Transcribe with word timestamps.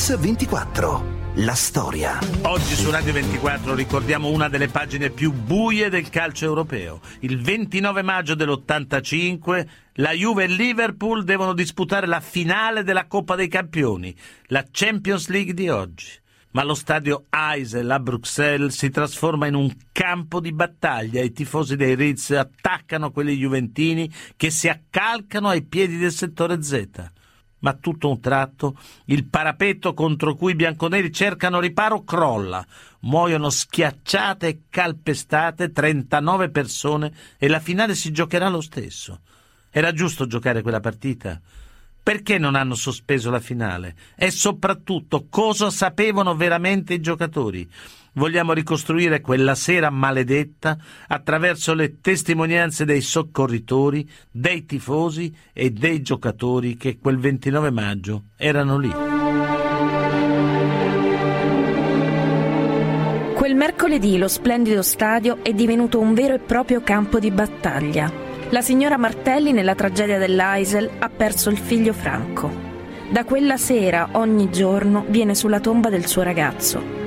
Mix 0.00 0.16
24. 0.16 1.18
La 1.34 1.52
storia. 1.52 2.18
Oggi 2.44 2.74
su 2.74 2.90
Radio 2.90 3.12
24 3.12 3.74
ricordiamo 3.74 4.30
una 4.30 4.48
delle 4.48 4.68
pagine 4.68 5.10
più 5.10 5.30
buie 5.30 5.90
del 5.90 6.08
calcio 6.08 6.46
europeo. 6.46 7.02
Il 7.18 7.42
29 7.42 8.00
maggio 8.00 8.34
dell'85 8.34 9.66
la 9.96 10.12
Juve 10.12 10.44
e 10.44 10.46
il 10.46 10.54
Liverpool 10.54 11.22
devono 11.22 11.52
disputare 11.52 12.06
la 12.06 12.20
finale 12.20 12.82
della 12.82 13.06
Coppa 13.06 13.34
dei 13.34 13.48
Campioni, 13.48 14.16
la 14.46 14.64
Champions 14.70 15.28
League 15.28 15.52
di 15.52 15.68
oggi. 15.68 16.08
Ma 16.52 16.64
lo 16.64 16.74
stadio 16.74 17.26
Eisel 17.28 17.90
a 17.90 18.00
Bruxelles 18.00 18.74
si 18.74 18.88
trasforma 18.88 19.48
in 19.48 19.54
un 19.54 19.70
campo 19.92 20.40
di 20.40 20.54
battaglia. 20.54 21.20
I 21.20 21.32
tifosi 21.32 21.76
dei 21.76 21.94
Ritz 21.94 22.30
attaccano 22.30 23.10
quelli 23.10 23.36
juventini 23.36 24.10
che 24.34 24.48
si 24.48 24.66
accalcano 24.66 25.48
ai 25.48 25.62
piedi 25.62 25.98
del 25.98 26.10
settore 26.10 26.62
Z 26.62 27.18
ma 27.60 27.72
tutto 27.74 28.08
un 28.08 28.20
tratto 28.20 28.76
il 29.06 29.24
parapetto 29.24 29.94
contro 29.94 30.34
cui 30.34 30.52
i 30.52 30.56
bianconeri 30.56 31.12
cercano 31.12 31.60
riparo 31.60 32.04
crolla. 32.04 32.64
Muoiono 33.00 33.50
schiacciate 33.50 34.46
e 34.46 34.58
calpestate 34.68 35.72
39 35.72 36.50
persone 36.50 37.12
e 37.38 37.48
la 37.48 37.60
finale 37.60 37.94
si 37.94 38.12
giocherà 38.12 38.48
lo 38.48 38.60
stesso. 38.60 39.20
Era 39.70 39.92
giusto 39.92 40.26
giocare 40.26 40.62
quella 40.62 40.80
partita? 40.80 41.40
Perché 42.02 42.38
non 42.38 42.54
hanno 42.54 42.74
sospeso 42.74 43.30
la 43.30 43.40
finale? 43.40 43.94
E 44.16 44.30
soprattutto 44.30 45.26
cosa 45.28 45.70
sapevano 45.70 46.34
veramente 46.34 46.94
i 46.94 47.00
giocatori? 47.00 47.70
Vogliamo 48.14 48.52
ricostruire 48.52 49.20
quella 49.20 49.54
sera 49.54 49.88
maledetta 49.88 50.76
attraverso 51.06 51.74
le 51.74 52.00
testimonianze 52.00 52.84
dei 52.84 53.00
soccorritori, 53.00 54.08
dei 54.30 54.66
tifosi 54.66 55.32
e 55.52 55.70
dei 55.70 56.02
giocatori 56.02 56.76
che 56.76 56.98
quel 56.98 57.18
29 57.18 57.70
maggio 57.70 58.24
erano 58.36 58.78
lì. 58.78 58.92
Quel 63.34 63.54
mercoledì 63.54 64.18
lo 64.18 64.28
splendido 64.28 64.82
stadio 64.82 65.38
è 65.42 65.52
divenuto 65.52 66.00
un 66.00 66.12
vero 66.12 66.34
e 66.34 66.40
proprio 66.40 66.82
campo 66.82 67.20
di 67.20 67.30
battaglia. 67.30 68.12
La 68.50 68.60
signora 68.60 68.96
Martelli 68.96 69.52
nella 69.52 69.76
tragedia 69.76 70.18
dell'Aisel 70.18 70.90
ha 70.98 71.08
perso 71.08 71.48
il 71.48 71.58
figlio 71.58 71.92
Franco. 71.92 72.68
Da 73.10 73.24
quella 73.24 73.56
sera 73.56 74.10
ogni 74.12 74.50
giorno 74.50 75.04
viene 75.08 75.36
sulla 75.36 75.60
tomba 75.60 75.88
del 75.88 76.06
suo 76.06 76.22
ragazzo 76.22 76.99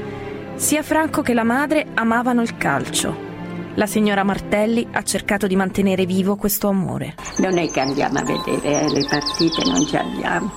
sia 0.55 0.83
Franco 0.83 1.21
che 1.21 1.33
la 1.33 1.43
madre 1.43 1.87
amavano 1.93 2.41
il 2.41 2.55
calcio. 2.57 3.31
La 3.75 3.87
signora 3.87 4.23
Martelli 4.23 4.87
ha 4.91 5.01
cercato 5.01 5.47
di 5.47 5.55
mantenere 5.55 6.05
vivo 6.05 6.35
questo 6.35 6.67
amore. 6.67 7.15
Non 7.39 7.57
è 7.57 7.69
che 7.69 7.79
andiamo 7.79 8.19
a 8.19 8.23
vedere 8.23 8.81
eh, 8.81 8.89
le 8.89 9.05
partite, 9.09 9.63
non 9.65 9.85
ci 9.85 9.97
andiamo. 9.97 10.51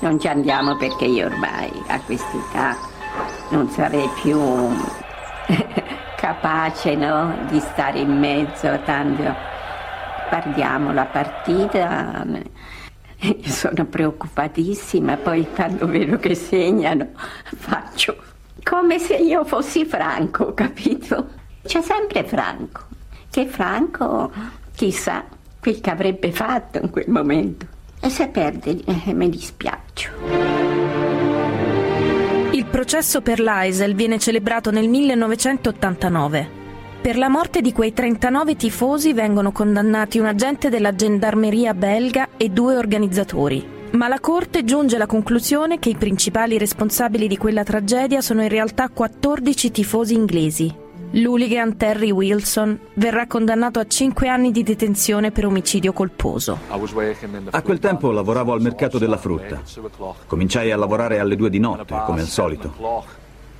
Non 0.00 0.18
ci 0.18 0.28
andiamo 0.28 0.76
perché 0.76 1.04
io 1.04 1.26
ormai 1.26 1.70
a 1.88 2.00
quest'età 2.00 2.76
non 3.50 3.68
sarei 3.70 4.08
più 4.22 4.38
capace 6.16 6.94
no, 6.94 7.36
di 7.48 7.60
stare 7.60 8.00
in 8.00 8.18
mezzo, 8.18 8.80
tanto 8.84 9.34
guardiamo 10.30 10.92
la 10.92 11.04
partita. 11.04 12.24
Sono 13.44 13.84
preoccupatissima, 13.84 15.16
poi 15.18 15.46
quando 15.54 15.86
vedo 15.86 16.18
che 16.18 16.34
segnano 16.34 17.08
faccio 17.56 18.16
come 18.62 18.98
se 18.98 19.14
io 19.16 19.44
fossi 19.44 19.84
Franco, 19.84 20.54
capito? 20.54 21.28
C'è 21.64 21.82
sempre 21.82 22.24
Franco, 22.24 22.80
che 23.30 23.46
Franco 23.46 24.30
chissà 24.74 25.24
quel 25.60 25.80
che 25.80 25.90
avrebbe 25.90 26.32
fatto 26.32 26.78
in 26.78 26.90
quel 26.90 27.08
momento. 27.08 27.66
E 28.00 28.08
se 28.08 28.28
perde 28.28 28.78
eh, 28.84 29.12
mi 29.12 29.28
dispiaccio. 29.28 30.10
Il 32.52 32.66
processo 32.66 33.20
per 33.20 33.40
l'Aisel 33.40 33.94
viene 33.94 34.18
celebrato 34.18 34.70
nel 34.70 34.88
1989. 34.88 36.64
Per 37.00 37.16
la 37.16 37.28
morte 37.28 37.60
di 37.60 37.72
quei 37.72 37.92
39 37.92 38.56
tifosi 38.56 39.12
vengono 39.12 39.52
condannati 39.52 40.18
un 40.18 40.26
agente 40.26 40.68
della 40.70 40.94
gendarmeria 40.94 41.74
belga 41.74 42.30
e 42.36 42.48
due 42.48 42.76
organizzatori. 42.76 43.75
Ma 43.92 44.08
la 44.08 44.20
Corte 44.20 44.64
giunge 44.64 44.96
alla 44.96 45.06
conclusione 45.06 45.78
che 45.78 45.88
i 45.90 45.96
principali 45.96 46.58
responsabili 46.58 47.28
di 47.28 47.36
quella 47.36 47.62
tragedia 47.62 48.20
sono 48.20 48.42
in 48.42 48.48
realtà 48.48 48.88
14 48.88 49.70
tifosi 49.70 50.14
inglesi. 50.14 50.74
L'hooligan 51.12 51.76
Terry 51.76 52.10
Wilson 52.10 52.78
verrà 52.94 53.26
condannato 53.26 53.78
a 53.78 53.86
5 53.86 54.28
anni 54.28 54.50
di 54.50 54.62
detenzione 54.62 55.30
per 55.30 55.46
omicidio 55.46 55.92
colposo. 55.92 56.58
A 57.50 57.62
quel 57.62 57.78
tempo 57.78 58.10
lavoravo 58.10 58.52
al 58.52 58.60
mercato 58.60 58.98
della 58.98 59.16
frutta. 59.16 59.62
Cominciai 60.26 60.72
a 60.72 60.76
lavorare 60.76 61.18
alle 61.18 61.36
2 61.36 61.48
di 61.48 61.58
notte, 61.58 61.94
come 62.04 62.20
al 62.20 62.26
solito. 62.26 62.74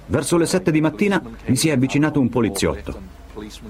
Verso 0.06 0.36
le 0.36 0.46
7 0.46 0.70
di 0.70 0.80
mattina 0.80 1.22
mi 1.46 1.56
si 1.56 1.68
è 1.68 1.72
avvicinato 1.72 2.20
un 2.20 2.28
poliziotto. 2.28 3.00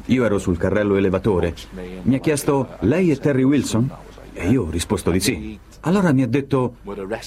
Io 0.06 0.24
ero 0.24 0.38
sul 0.38 0.56
carrello 0.56 0.96
elevatore. 0.96 1.54
Mi 2.02 2.16
ha 2.16 2.18
chiesto, 2.18 2.76
lei 2.80 3.10
è 3.10 3.18
Terry 3.18 3.42
Wilson? 3.42 3.88
E 4.32 4.48
io 4.48 4.64
ho 4.64 4.70
risposto 4.70 5.10
di 5.10 5.20
sì. 5.20 5.58
Allora 5.86 6.12
mi 6.12 6.22
ha 6.22 6.26
detto, 6.26 6.78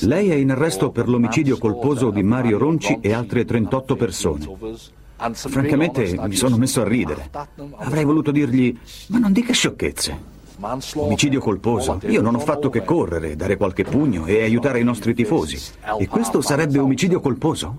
lei 0.01 0.31
è 0.31 0.35
in 0.35 0.51
arresto 0.51 0.91
per 0.91 1.07
l'omicidio 1.07 1.57
colposo 1.57 2.09
di 2.09 2.21
Mario 2.23 2.57
Ronci 2.57 2.97
e 2.99 3.13
altre 3.13 3.45
38 3.45 3.95
persone. 3.95 4.49
Francamente 5.31 6.17
mi 6.27 6.35
sono 6.35 6.57
messo 6.57 6.81
a 6.81 6.87
ridere. 6.87 7.29
Avrei 7.77 8.03
voluto 8.03 8.31
dirgli, 8.31 8.77
ma 9.07 9.17
non 9.17 9.31
dica 9.31 9.53
sciocchezze. 9.53 10.37
Omicidio 10.95 11.39
colposo. 11.39 12.01
Io 12.07 12.21
non 12.21 12.35
ho 12.35 12.39
fatto 12.39 12.69
che 12.69 12.83
correre, 12.83 13.37
dare 13.37 13.55
qualche 13.55 13.85
pugno 13.85 14.25
e 14.25 14.43
aiutare 14.43 14.81
i 14.81 14.83
nostri 14.83 15.13
tifosi. 15.13 15.57
E 15.97 16.07
questo 16.07 16.41
sarebbe 16.41 16.79
omicidio 16.79 17.21
colposo? 17.21 17.77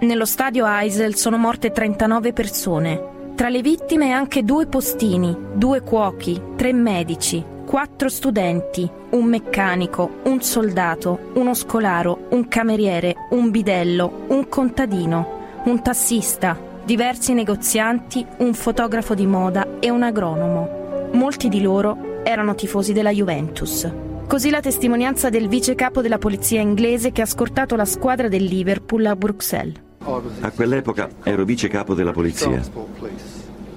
Nello 0.00 0.26
stadio 0.26 0.66
Eisel 0.66 1.14
sono 1.14 1.36
morte 1.36 1.70
39 1.70 2.32
persone. 2.32 3.18
Tra 3.40 3.48
le 3.48 3.62
vittime 3.62 4.12
anche 4.12 4.44
due 4.44 4.66
postini, 4.66 5.34
due 5.54 5.80
cuochi, 5.80 6.38
tre 6.56 6.74
medici, 6.74 7.42
quattro 7.64 8.10
studenti, 8.10 8.86
un 9.12 9.24
meccanico, 9.24 10.20
un 10.24 10.42
soldato, 10.42 11.30
uno 11.36 11.54
scolaro, 11.54 12.26
un 12.32 12.48
cameriere, 12.48 13.14
un 13.30 13.50
bidello, 13.50 14.26
un 14.28 14.46
contadino, 14.46 15.62
un 15.64 15.80
tassista, 15.80 16.54
diversi 16.84 17.32
negozianti, 17.32 18.26
un 18.40 18.52
fotografo 18.52 19.14
di 19.14 19.24
moda 19.24 19.78
e 19.80 19.88
un 19.88 20.02
agronomo. 20.02 21.08
Molti 21.12 21.48
di 21.48 21.62
loro 21.62 22.20
erano 22.22 22.54
tifosi 22.54 22.92
della 22.92 23.10
Juventus. 23.10 23.90
Così 24.26 24.50
la 24.50 24.60
testimonianza 24.60 25.30
del 25.30 25.48
vice 25.48 25.74
capo 25.74 26.02
della 26.02 26.18
polizia 26.18 26.60
inglese 26.60 27.10
che 27.10 27.22
ha 27.22 27.26
scortato 27.26 27.74
la 27.74 27.86
squadra 27.86 28.28
del 28.28 28.44
Liverpool 28.44 29.06
a 29.06 29.16
Bruxelles. 29.16 29.88
A 30.02 30.50
quell'epoca 30.50 31.10
ero 31.22 31.44
vice 31.44 31.68
capo 31.68 31.92
della 31.92 32.12
polizia. 32.12 32.62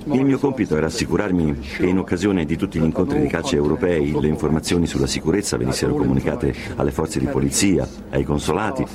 Il 0.06 0.23
mio 0.23 0.39
compito 0.39 0.78
era 0.78 0.85
assicurarmi 0.85 1.59
che 1.59 1.85
in 1.85 1.97
occasione 1.97 2.45
di 2.45 2.56
tutti 2.56 2.79
gli 2.79 2.84
incontri 2.84 3.19
di 3.19 3.28
calcio 3.28 3.57
europei 3.57 4.17
le 4.17 4.28
informazioni 4.28 4.88
sulla 4.88 5.06
sicurezza 5.06 5.57
venissero 5.57 5.94
comunicate 5.94 6.56
alle 6.78 6.91
forze 6.91 7.19
di 7.19 7.25
polizia, 7.25 7.85
ai 8.11 8.23
consolati 8.23 8.85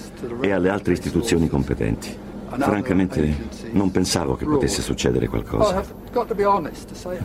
e 0.40 0.50
alle 0.52 0.70
altre 0.70 0.94
istituzioni 0.94 1.48
competenti. 1.48 2.16
Francamente 2.48 3.36
non 3.72 3.90
pensavo 3.90 4.34
che 4.34 4.46
potesse 4.46 4.80
succedere 4.80 5.28
qualcosa. 5.28 5.84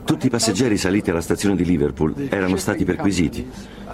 Tutti 0.04 0.28
i 0.28 0.30
passeggeri 0.30 0.76
saliti 0.76 1.12
alla 1.12 1.22
stazione 1.22 1.56
di 1.56 1.64
Liverpool 1.64 2.28
erano 2.30 2.58
stati 2.58 2.84
perquisiti 2.84 3.50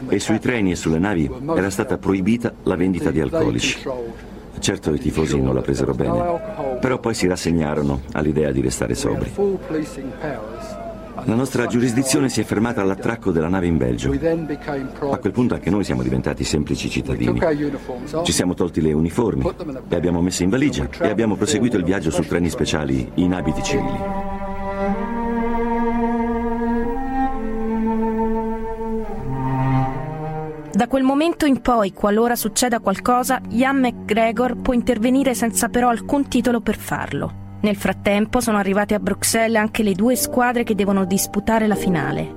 e 0.08 0.20
sui 0.20 0.40
treni 0.40 0.72
e 0.72 0.76
sulle 0.76 0.98
navi 0.98 1.30
era 1.56 1.70
stata 1.70 2.00
proibita 2.00 2.52
la 2.64 2.76
vendita 2.76 3.12
di 3.12 3.22
alcolici. 3.22 3.78
Certo 4.60 4.94
i 4.94 5.00
tifosi 5.00 5.40
non 5.40 5.54
la 5.54 5.62
presero 5.62 5.94
bene, 5.94 6.78
però 6.80 7.00
poi 7.00 7.14
si 7.14 7.28
rassegnarono 7.28 8.02
all'idea 8.12 8.52
di 8.52 8.62
restare 8.62 8.94
sobri. 8.94 9.32
La 11.26 11.36
nostra 11.36 11.66
giurisdizione 11.66 12.30
si 12.30 12.40
è 12.40 12.44
fermata 12.44 12.82
all'attracco 12.82 13.32
della 13.32 13.50
nave 13.50 13.68
in 13.68 13.78
Belgio. 13.78 14.12
A 14.12 15.18
quel 15.18 15.34
punto 15.34 15.54
anche 15.54 15.70
noi 15.70 15.84
siamo 15.84 16.02
diventati 16.02 16.44
semplici 16.44 16.90
cittadini. 16.90 17.40
Ci 18.24 18.32
siamo 18.32 18.54
tolti 18.54 18.82
le 18.82 18.94
uniformi, 18.94 19.44
le 19.88 19.96
abbiamo 19.96 20.22
messe 20.22 20.44
in 20.44 20.50
valigia 20.50 20.88
e 21.00 21.10
abbiamo 21.10 21.36
proseguito 21.36 21.78
il 21.78 21.84
viaggio 21.84 22.12
su 22.12 22.22
treni 22.22 22.50
speciali 22.50 23.12
in 23.16 23.34
abiti 23.34 23.64
civili. 23.64 24.29
Da 30.80 30.88
quel 30.88 31.04
momento 31.04 31.46
in 31.46 31.60
poi, 31.60 31.92
qualora 31.92 32.38
succeda 32.38 32.80
qualcosa, 32.80 33.42
Ian 33.50 33.82
McGregor 33.82 34.56
può 34.62 34.72
intervenire 34.72 35.36
senza 35.36 35.68
però 35.68 35.90
alcun 35.90 36.30
titolo 36.30 36.62
per 36.62 36.78
farlo. 36.78 37.58
Nel 37.64 37.76
frattempo 37.76 38.40
sono 38.40 38.60
arrivate 38.60 38.94
a 38.94 39.00
Bruxelles 39.00 39.60
anche 39.60 39.84
le 39.84 39.92
due 39.92 40.16
squadre 40.16 40.64
che 40.64 40.76
devono 40.76 41.04
disputare 41.04 41.68
la 41.68 41.76
finale. 41.76 42.34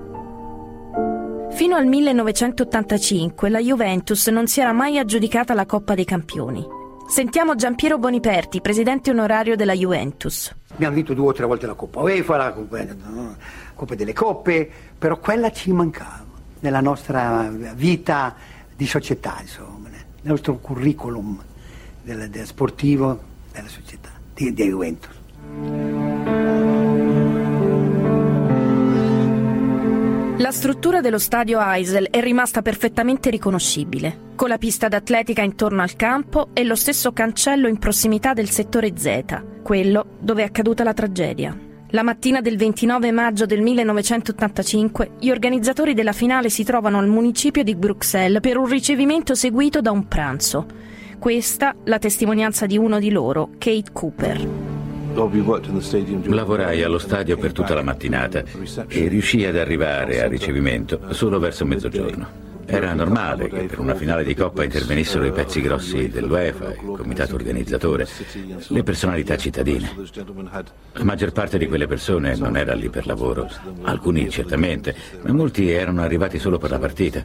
Fino 1.51 1.77
al 1.77 1.87
1985 1.87 3.49
la 3.49 3.61
Juventus 3.61 4.27
non 4.27 4.49
si 4.49 4.59
era 4.59 4.73
mai 4.73 4.99
aggiudicata 4.99 5.55
la 5.55 5.65
Coppa 5.65 5.95
dei 5.95 6.05
Campioni. 6.05 6.67
Sentiamo 7.07 7.55
Giampiero 7.55 7.97
Boniperti, 7.97 8.61
presidente 8.61 9.11
onorario 9.11 9.55
della 9.55 9.75
Juventus. 9.75 10.53
Abbiamo 10.73 10.97
vinto 10.97 11.15
due 11.15 11.29
o 11.29 11.33
tre 11.33 11.47
volte 11.47 11.69
la 11.69 11.75
Coppa 11.75 12.01
UEFA, 12.01 12.37
la 12.37 12.53
Coppa 12.53 13.95
delle 13.95 14.13
Coppe, 14.13 14.69
però 14.99 15.17
quella 15.21 15.53
ci 15.53 15.71
mancava 15.71 16.31
nella 16.63 16.81
nostra 16.81 17.51
vita 17.75 18.35
di 18.75 18.87
società, 18.87 19.39
insomma, 19.41 19.89
nel 19.89 20.05
nostro 20.23 20.59
curriculum 20.59 21.41
del, 22.03 22.29
del 22.31 22.47
sportivo 22.47 23.21
della 23.53 23.69
società, 23.69 24.11
di, 24.35 24.53
di 24.53 24.65
Juventus. 24.65 25.21
La 30.39 30.51
struttura 30.51 31.01
dello 31.01 31.19
stadio 31.19 31.61
Eisel 31.61 32.09
è 32.11 32.21
rimasta 32.21 32.63
perfettamente 32.63 33.31
riconoscibile, 33.31 34.31
con 34.35 34.49
la 34.49 34.59
pista 34.59 34.89
d'atletica 34.89 35.43
intorno 35.43 35.83
al 35.83 35.95
campo 35.95 36.49
e 36.53 36.65
lo 36.65 36.75
stesso 36.75 37.13
cancello 37.13 37.69
in 37.69 37.79
prossimità 37.79 38.33
del 38.33 38.51
settore 38.51 38.93
Z, 38.97 39.63
quello 39.63 40.17
dove 40.19 40.43
è 40.43 40.47
accaduta 40.47 40.85
la 40.85 40.95
tragedia. 40.95 41.71
La 41.95 42.03
mattina 42.03 42.41
del 42.41 42.57
29 42.57 43.13
maggio 43.13 43.45
del 43.45 43.61
1985 43.61 45.11
gli 45.21 45.29
organizzatori 45.29 45.93
della 45.93 46.13
finale 46.13 46.49
si 46.49 46.65
trovano 46.65 46.99
al 46.99 47.07
municipio 47.07 47.63
di 47.63 47.75
Bruxelles 47.75 48.41
per 48.41 48.57
un 48.57 48.65
ricevimento 48.67 49.35
seguito 49.35 49.83
da 49.83 49.91
un 49.91 50.09
pranzo. 50.09 50.65
Questa 51.19 51.75
la 51.85 51.99
testimonianza 51.99 52.65
di 52.65 52.79
uno 52.79 52.99
di 52.99 53.11
loro, 53.11 53.51
Kate 53.59 53.93
Cooper. 53.93 54.49
Lavorai 56.29 56.83
allo 56.83 56.99
stadio 56.99 57.37
per 57.37 57.53
tutta 57.53 57.75
la 57.75 57.83
mattinata 57.83 58.43
e 58.89 59.09
riuscii 59.09 59.45
ad 59.45 59.59
arrivare 59.59 60.23
al 60.23 60.31
ricevimento 60.31 60.99
solo 61.11 61.39
verso 61.39 61.67
mezzogiorno. 61.67 62.52
Era 62.65 62.95
normale 62.95 63.49
che 63.49 63.65
per 63.65 63.79
una 63.79 63.95
finale 63.95 64.25
di 64.25 64.35
Coppa 64.35 64.65
intervenissero 64.65 65.25
i 65.25 65.33
pezzi 65.33 65.61
grossi 65.61 66.09
dell'UEFA, 66.09 66.73
il 66.73 66.97
comitato 66.97 67.35
organizzatore, 67.35 68.07
le 68.69 68.83
personalità 68.83 69.37
cittadine. 69.37 69.91
La 70.93 71.05
maggior 71.05 71.33
parte 71.33 71.59
di 71.59 71.67
quelle 71.67 71.87
persone 71.87 72.37
non 72.37 72.57
era 72.57 72.75
lì 72.75 72.89
per 72.89 73.07
lavoro, 73.07 73.51
alcuni 73.83 74.31
certamente, 74.31 74.95
ma 75.23 75.33
molti 75.33 75.71
erano 75.71 76.03
arrivati 76.03 76.39
solo 76.39 76.59
per 76.59 76.71
la 76.71 76.79
partita. 76.79 77.25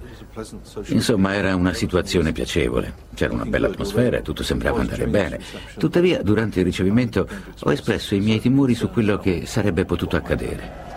Insomma, 0.87 1.33
era 1.33 1.55
una 1.55 1.73
situazione 1.73 2.31
piacevole, 2.31 2.93
c'era 3.13 3.33
una 3.33 3.45
bella 3.45 3.67
atmosfera 3.67 4.17
e 4.17 4.21
tutto 4.21 4.43
sembrava 4.43 4.79
andare 4.79 5.07
bene. 5.07 5.39
Tuttavia, 5.77 6.21
durante 6.21 6.59
il 6.59 6.65
ricevimento 6.65 7.27
ho 7.59 7.71
espresso 7.71 8.15
i 8.15 8.19
miei 8.19 8.39
timori 8.39 8.73
su 8.75 8.89
quello 8.89 9.17
che 9.17 9.45
sarebbe 9.45 9.85
potuto 9.85 10.15
accadere. 10.15 10.87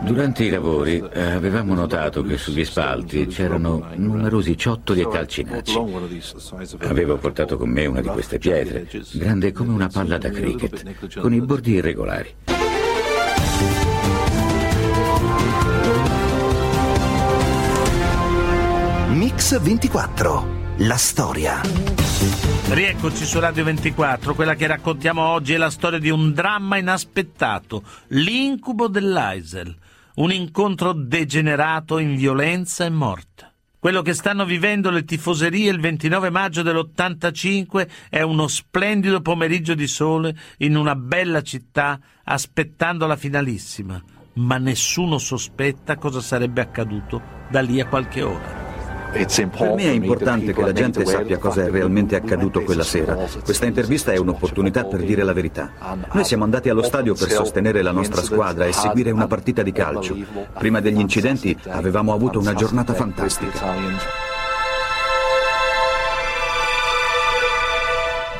Durante 0.00 0.44
i 0.44 0.50
lavori 0.50 1.02
eh, 1.12 1.20
avevamo 1.20 1.74
notato 1.74 2.22
che 2.22 2.38
sugli 2.38 2.64
spalti 2.64 3.26
c'erano 3.26 3.88
numerosi 3.96 4.56
ciottoli 4.56 5.00
e 5.00 5.08
calcinacci. 5.08 5.78
Avevo 6.78 7.16
portato 7.16 7.56
con 7.56 7.68
me 7.68 7.86
una 7.86 8.00
di 8.00 8.08
queste 8.08 8.38
pietre, 8.38 8.88
grande 9.12 9.52
come 9.52 9.72
una 9.72 9.88
palla 9.88 10.16
da 10.16 10.30
cricket, 10.30 11.18
con 11.18 11.34
i 11.34 11.40
bordi 11.40 11.72
irregolari. 11.72 12.34
Mix 19.10 19.60
24. 19.60 20.56
La 20.82 20.96
storia. 20.96 21.60
Rieccoci 22.68 23.24
su 23.24 23.40
Radio 23.40 23.64
24, 23.64 24.34
quella 24.34 24.54
che 24.54 24.68
raccontiamo 24.68 25.22
oggi 25.22 25.54
è 25.54 25.56
la 25.56 25.70
storia 25.70 25.98
di 25.98 26.10
un 26.10 26.32
dramma 26.32 26.76
inaspettato, 26.76 27.82
l'incubo 28.08 28.86
dell'Aisel 28.86 29.74
un 30.18 30.32
incontro 30.32 30.92
degenerato 30.92 31.98
in 31.98 32.16
violenza 32.16 32.84
e 32.84 32.90
morte. 32.90 33.52
Quello 33.78 34.02
che 34.02 34.14
stanno 34.14 34.44
vivendo 34.44 34.90
le 34.90 35.04
tifoserie 35.04 35.70
il 35.70 35.78
29 35.78 36.30
maggio 36.30 36.62
dell'85 36.62 37.88
è 38.10 38.22
uno 38.22 38.48
splendido 38.48 39.20
pomeriggio 39.20 39.74
di 39.74 39.86
sole 39.86 40.36
in 40.58 40.76
una 40.76 40.96
bella 40.96 41.42
città 41.42 42.00
aspettando 42.24 43.06
la 43.06 43.16
finalissima, 43.16 44.02
ma 44.34 44.58
nessuno 44.58 45.18
sospetta 45.18 45.96
cosa 45.96 46.20
sarebbe 46.20 46.62
accaduto 46.62 47.22
da 47.48 47.60
lì 47.60 47.80
a 47.80 47.86
qualche 47.86 48.22
ora. 48.22 48.67
Per 49.10 49.74
me 49.74 49.82
è 49.84 49.90
importante 49.90 50.52
che 50.52 50.60
la 50.60 50.72
gente 50.72 51.04
sappia 51.06 51.38
cosa 51.38 51.64
è 51.64 51.70
realmente 51.70 52.14
accaduto 52.14 52.62
quella 52.62 52.82
sera. 52.82 53.14
Questa 53.42 53.64
intervista 53.66 54.12
è 54.12 54.18
un'opportunità 54.18 54.84
per 54.84 55.02
dire 55.02 55.22
la 55.22 55.32
verità. 55.32 55.72
Noi 56.12 56.24
siamo 56.24 56.44
andati 56.44 56.68
allo 56.68 56.82
stadio 56.82 57.14
per 57.14 57.30
sostenere 57.30 57.82
la 57.82 57.90
nostra 57.90 58.22
squadra 58.22 58.66
e 58.66 58.72
seguire 58.72 59.10
una 59.10 59.26
partita 59.26 59.62
di 59.62 59.72
calcio. 59.72 60.16
Prima 60.58 60.80
degli 60.80 61.00
incidenti 61.00 61.56
avevamo 61.68 62.12
avuto 62.12 62.38
una 62.38 62.54
giornata 62.54 62.94
fantastica. 62.94 63.58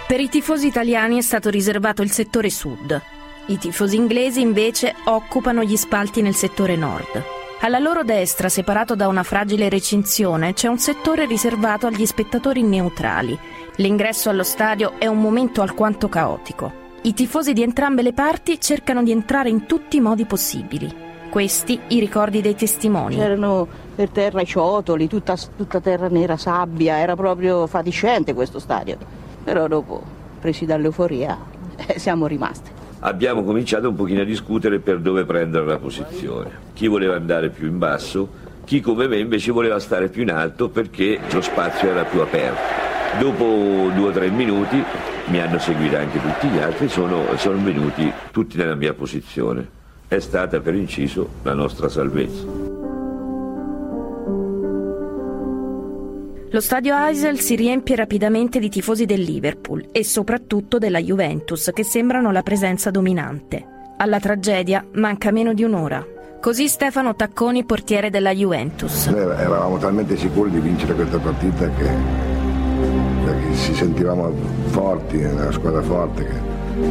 Per 0.06 0.20
i 0.20 0.28
tifosi 0.28 0.66
italiani 0.66 1.18
è 1.18 1.22
stato 1.22 1.50
riservato 1.50 2.02
il 2.02 2.10
settore 2.10 2.50
sud. 2.50 3.00
I 3.46 3.58
tifosi 3.58 3.96
inglesi 3.96 4.40
invece 4.40 4.94
occupano 5.04 5.62
gli 5.62 5.76
spalti 5.76 6.22
nel 6.22 6.34
settore 6.34 6.76
nord. 6.76 7.37
Alla 7.60 7.80
loro 7.80 8.04
destra, 8.04 8.48
separato 8.48 8.94
da 8.94 9.08
una 9.08 9.24
fragile 9.24 9.68
recinzione, 9.68 10.52
c'è 10.52 10.68
un 10.68 10.78
settore 10.78 11.26
riservato 11.26 11.88
agli 11.88 12.06
spettatori 12.06 12.62
neutrali. 12.62 13.36
L'ingresso 13.76 14.30
allo 14.30 14.44
stadio 14.44 14.92
è 14.98 15.08
un 15.08 15.20
momento 15.20 15.60
alquanto 15.60 16.08
caotico. 16.08 16.86
I 17.02 17.14
tifosi 17.14 17.52
di 17.52 17.62
entrambe 17.62 18.02
le 18.02 18.12
parti 18.12 18.60
cercano 18.60 19.02
di 19.02 19.10
entrare 19.10 19.48
in 19.48 19.66
tutti 19.66 19.96
i 19.96 20.00
modi 20.00 20.24
possibili. 20.24 20.88
Questi 21.30 21.80
i 21.88 21.98
ricordi 21.98 22.40
dei 22.40 22.54
testimoni. 22.54 23.16
C'erano 23.16 23.66
per 23.92 24.10
terra 24.10 24.40
i 24.40 24.46
ciotoli, 24.46 25.08
tutta, 25.08 25.36
tutta 25.56 25.80
terra 25.80 26.06
nera, 26.06 26.36
sabbia, 26.36 26.98
era 26.98 27.16
proprio 27.16 27.66
fatiscente 27.66 28.34
questo 28.34 28.60
stadio. 28.60 28.96
Però 29.42 29.66
dopo, 29.66 30.00
presi 30.38 30.64
dall'euforia, 30.64 31.36
siamo 31.96 32.28
rimasti 32.28 32.77
abbiamo 33.00 33.44
cominciato 33.44 33.88
un 33.88 33.94
pochino 33.94 34.22
a 34.22 34.24
discutere 34.24 34.78
per 34.78 34.98
dove 34.98 35.24
prendere 35.24 35.66
la 35.66 35.78
posizione. 35.78 36.50
Chi 36.72 36.86
voleva 36.86 37.16
andare 37.16 37.50
più 37.50 37.66
in 37.66 37.78
basso, 37.78 38.46
chi 38.64 38.80
come 38.80 39.08
me 39.08 39.18
invece 39.18 39.52
voleva 39.52 39.78
stare 39.78 40.08
più 40.08 40.22
in 40.22 40.30
alto 40.30 40.68
perché 40.68 41.18
lo 41.32 41.40
spazio 41.40 41.90
era 41.90 42.04
più 42.04 42.20
aperto. 42.20 42.86
Dopo 43.20 43.90
due 43.94 44.08
o 44.08 44.10
tre 44.10 44.28
minuti 44.30 44.82
mi 45.26 45.40
hanno 45.40 45.58
seguito 45.58 45.96
anche 45.96 46.20
tutti 46.20 46.48
gli 46.48 46.58
altri, 46.58 46.88
sono, 46.88 47.24
sono 47.36 47.62
venuti 47.62 48.12
tutti 48.30 48.56
nella 48.56 48.74
mia 48.74 48.92
posizione. 48.92 49.66
È 50.06 50.18
stata 50.18 50.60
per 50.60 50.74
inciso 50.74 51.28
la 51.42 51.54
nostra 51.54 51.88
salvezza. 51.88 52.67
Lo 56.50 56.60
stadio 56.62 56.96
Eisel 56.96 57.40
si 57.40 57.56
riempie 57.56 57.94
rapidamente 57.94 58.58
di 58.58 58.70
tifosi 58.70 59.04
del 59.04 59.20
Liverpool 59.20 59.88
e 59.92 60.02
soprattutto 60.02 60.78
della 60.78 60.98
Juventus 60.98 61.70
che 61.74 61.84
sembrano 61.84 62.32
la 62.32 62.42
presenza 62.42 62.90
dominante. 62.90 63.62
Alla 63.98 64.18
tragedia 64.18 64.82
manca 64.92 65.30
meno 65.30 65.52
di 65.52 65.62
un'ora. 65.62 66.02
Così 66.40 66.66
Stefano 66.68 67.14
Tacconi, 67.14 67.66
portiere 67.66 68.08
della 68.08 68.32
Juventus. 68.32 69.08
Noi 69.08 69.20
eravamo 69.20 69.76
talmente 69.76 70.16
sicuri 70.16 70.50
di 70.50 70.60
vincere 70.60 70.94
questa 70.94 71.18
partita 71.18 71.68
che, 71.68 71.86
ci 73.54 73.74
sentivamo 73.74 74.32
forti, 74.68 75.16
una 75.18 75.52
squadra 75.52 75.82
forte, 75.82 76.24
che 76.24 76.34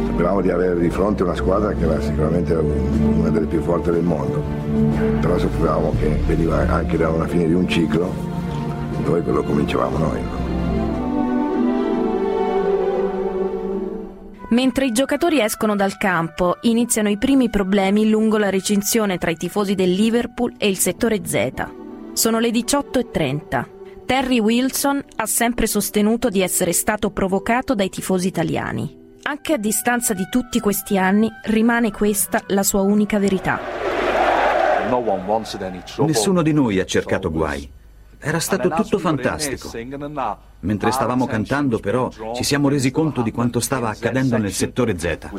sapevamo 0.06 0.40
di 0.40 0.50
avere 0.50 0.78
di 0.78 0.90
fronte 0.90 1.24
una 1.24 1.34
squadra 1.34 1.72
che 1.72 1.82
era 1.82 2.00
sicuramente 2.00 2.54
una 2.54 3.30
delle 3.30 3.46
più 3.46 3.60
forti 3.62 3.90
del 3.90 4.04
mondo. 4.04 4.40
Però 5.20 5.36
sapevamo 5.36 5.94
che 5.98 6.16
veniva 6.26 6.58
anche 6.68 6.96
da 6.96 7.08
una 7.08 7.26
fine 7.26 7.46
di 7.48 7.54
un 7.54 7.66
ciclo 7.66 8.27
noi 9.08 9.24
lo 9.24 9.42
cominciavamo 9.42 9.98
noi. 9.98 10.22
Mentre 14.50 14.86
i 14.86 14.92
giocatori 14.92 15.40
escono 15.40 15.76
dal 15.76 15.96
campo, 15.96 16.56
iniziano 16.62 17.08
i 17.08 17.18
primi 17.18 17.50
problemi 17.50 18.08
lungo 18.08 18.38
la 18.38 18.50
recinzione 18.50 19.18
tra 19.18 19.30
i 19.30 19.36
tifosi 19.36 19.74
del 19.74 19.92
Liverpool 19.92 20.54
e 20.56 20.68
il 20.68 20.78
settore 20.78 21.20
Z. 21.24 21.66
Sono 22.12 22.38
le 22.38 22.50
18.30. 22.50 23.66
Terry 24.06 24.38
Wilson 24.38 25.04
ha 25.16 25.26
sempre 25.26 25.66
sostenuto 25.66 26.30
di 26.30 26.40
essere 26.40 26.72
stato 26.72 27.10
provocato 27.10 27.74
dai 27.74 27.90
tifosi 27.90 28.28
italiani. 28.28 28.96
Anche 29.22 29.52
a 29.52 29.58
distanza 29.58 30.14
di 30.14 30.26
tutti 30.30 30.60
questi 30.60 30.96
anni 30.96 31.30
rimane 31.44 31.92
questa 31.92 32.42
la 32.46 32.62
sua 32.62 32.80
unica 32.80 33.18
verità. 33.18 33.60
Nessuno 35.98 36.40
di 36.40 36.52
noi 36.54 36.80
ha 36.80 36.86
cercato 36.86 37.30
guai. 37.30 37.76
Era 38.20 38.40
stato 38.40 38.68
tutto 38.68 38.98
fantastico. 38.98 39.70
Mentre 40.60 40.90
stavamo 40.90 41.26
cantando, 41.26 41.78
però, 41.78 42.10
ci 42.34 42.42
siamo 42.42 42.68
resi 42.68 42.90
conto 42.90 43.22
di 43.22 43.30
quanto 43.30 43.60
stava 43.60 43.90
accadendo 43.90 44.36
nel 44.38 44.52
settore 44.52 44.98
Z. 44.98 45.30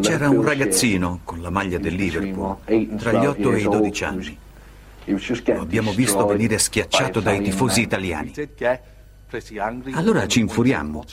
C'era 0.00 0.28
un 0.30 0.42
ragazzino 0.42 1.20
con 1.24 1.42
la 1.42 1.50
maglia 1.50 1.78
del 1.78 1.94
Liverpool, 1.94 2.56
tra 2.96 3.12
gli 3.12 3.26
8 3.26 3.52
e 3.52 3.60
i 3.60 3.64
12 3.64 4.04
anni. 4.04 4.38
Lo 5.04 5.60
abbiamo 5.60 5.92
visto 5.92 6.26
venire 6.26 6.58
schiacciato 6.58 7.20
dai 7.20 7.42
tifosi 7.42 7.82
italiani. 7.82 8.32
Allora 9.92 10.26
ci 10.26 10.40
infuriammo. 10.40 11.04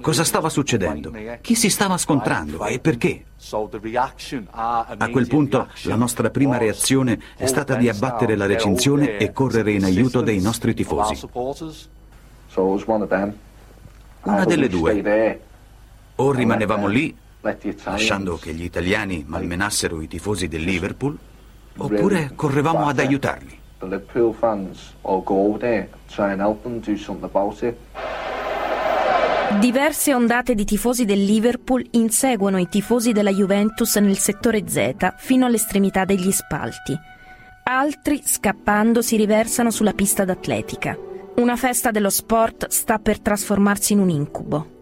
Cosa 0.00 0.24
stava 0.24 0.48
succedendo? 0.48 1.12
Chi 1.40 1.54
si 1.54 1.70
stava 1.70 1.96
scontrando 1.98 2.64
e 2.66 2.80
perché? 2.80 3.26
A 4.50 5.08
quel 5.10 5.28
punto 5.28 5.68
la 5.84 5.94
nostra 5.94 6.30
prima 6.30 6.58
reazione 6.58 7.20
è 7.36 7.46
stata 7.46 7.76
di 7.76 7.88
abbattere 7.88 8.34
la 8.36 8.46
recinzione 8.46 9.18
e 9.18 9.32
correre 9.32 9.72
in 9.72 9.84
aiuto 9.84 10.20
dei 10.20 10.40
nostri 10.40 10.74
tifosi. 10.74 11.28
Una 14.22 14.44
delle 14.44 14.68
due. 14.68 15.40
O 16.16 16.32
rimanevamo 16.32 16.86
lì, 16.88 17.16
lasciando 17.84 18.36
che 18.36 18.52
gli 18.52 18.64
italiani 18.64 19.24
malmenassero 19.26 20.02
i 20.02 20.08
tifosi 20.08 20.48
del 20.48 20.62
Liverpool, 20.62 21.16
oppure 21.76 22.32
correvamo 22.34 22.88
ad 22.88 22.98
aiutarli. 22.98 23.58
The 23.80 23.86
Liverpool 23.86 24.32
fans 24.32 24.94
all 25.02 25.22
go 25.22 25.46
over 25.46 25.58
there, 25.58 25.88
try 26.08 26.32
and 26.32 26.40
help 26.40 26.62
them 26.62 26.80
do 26.80 26.96
something 26.96 27.24
about 27.24 27.62
it. 27.62 27.76
Diverse 29.58 30.14
ondate 30.14 30.54
di 30.54 30.64
tifosi 30.64 31.04
del 31.04 31.24
Liverpool 31.24 31.84
inseguono 31.92 32.58
i 32.58 32.68
tifosi 32.68 33.12
della 33.12 33.32
Juventus 33.32 33.96
nel 33.96 34.16
settore 34.16 34.62
Z 34.68 35.14
fino 35.16 35.44
all'estremità 35.44 36.04
degli 36.04 36.30
spalti. 36.30 36.96
Altri, 37.64 38.22
scappando, 38.24 39.02
si 39.02 39.16
riversano 39.16 39.70
sulla 39.70 39.92
pista 39.92 40.24
d'atletica. 40.24 40.96
Una 41.36 41.56
festa 41.56 41.90
dello 41.90 42.10
sport 42.10 42.68
sta 42.68 42.98
per 42.98 43.20
trasformarsi 43.20 43.92
in 43.92 43.98
un 43.98 44.10
incubo. 44.10 44.79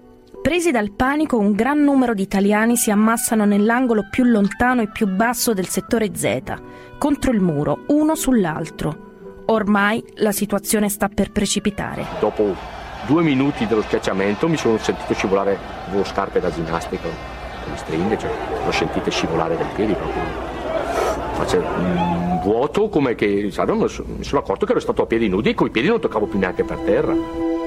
Presi 0.49 0.71
dal 0.71 0.93
panico, 0.93 1.37
un 1.37 1.53
gran 1.53 1.85
numero 1.85 2.15
di 2.15 2.23
italiani 2.23 2.75
si 2.79 2.91
ammassano 2.91 3.45
nell'angolo 3.45 4.09
più 4.11 4.25
lontano 4.25 4.81
e 4.81 4.89
più 4.89 5.07
basso 5.07 5.53
del 5.53 5.67
settore 5.67 6.15
Z, 6.15 6.55
contro 6.97 7.33
il 7.33 7.41
muro, 7.43 7.81
uno 7.89 8.15
sull'altro. 8.15 9.43
Ormai 9.49 10.03
la 10.15 10.33
situazione 10.33 10.89
sta 10.89 11.11
per 11.11 11.33
precipitare. 11.33 12.07
Dopo 12.19 12.57
due 13.05 13.23
minuti 13.23 13.67
dello 13.67 13.83
schiacciamento 13.83 14.49
mi 14.49 14.57
sono 14.57 14.79
sentito 14.79 15.13
scivolare, 15.13 15.59
avevo 15.87 16.05
scarpe 16.05 16.41
da 16.41 16.51
ginnastica, 16.51 17.09
le 17.09 17.77
stringhe, 17.77 18.17
cioè 18.17 18.31
l'ho 18.65 18.73
sentito 18.73 19.11
scivolare 19.11 19.55
dai 19.55 19.69
piedi 19.75 19.93
proprio. 19.93 20.23
Faccio 21.33 21.59
un 21.59 22.41
vuoto 22.43 22.89
come 22.89 23.15
che, 23.15 23.51
sai, 23.51 23.67
mi 23.67 24.25
sono 24.25 24.41
accorto 24.41 24.65
che 24.65 24.71
ero 24.71 24.81
stato 24.81 25.03
a 25.03 25.07
piedi 25.07 25.29
nudi 25.29 25.51
e 25.51 25.55
coi 25.55 25.69
piedi 25.69 25.89
non 25.89 26.01
toccavo 26.01 26.25
più 26.25 26.39
neanche 26.39 26.65
per 26.65 26.79
terra. 26.79 27.58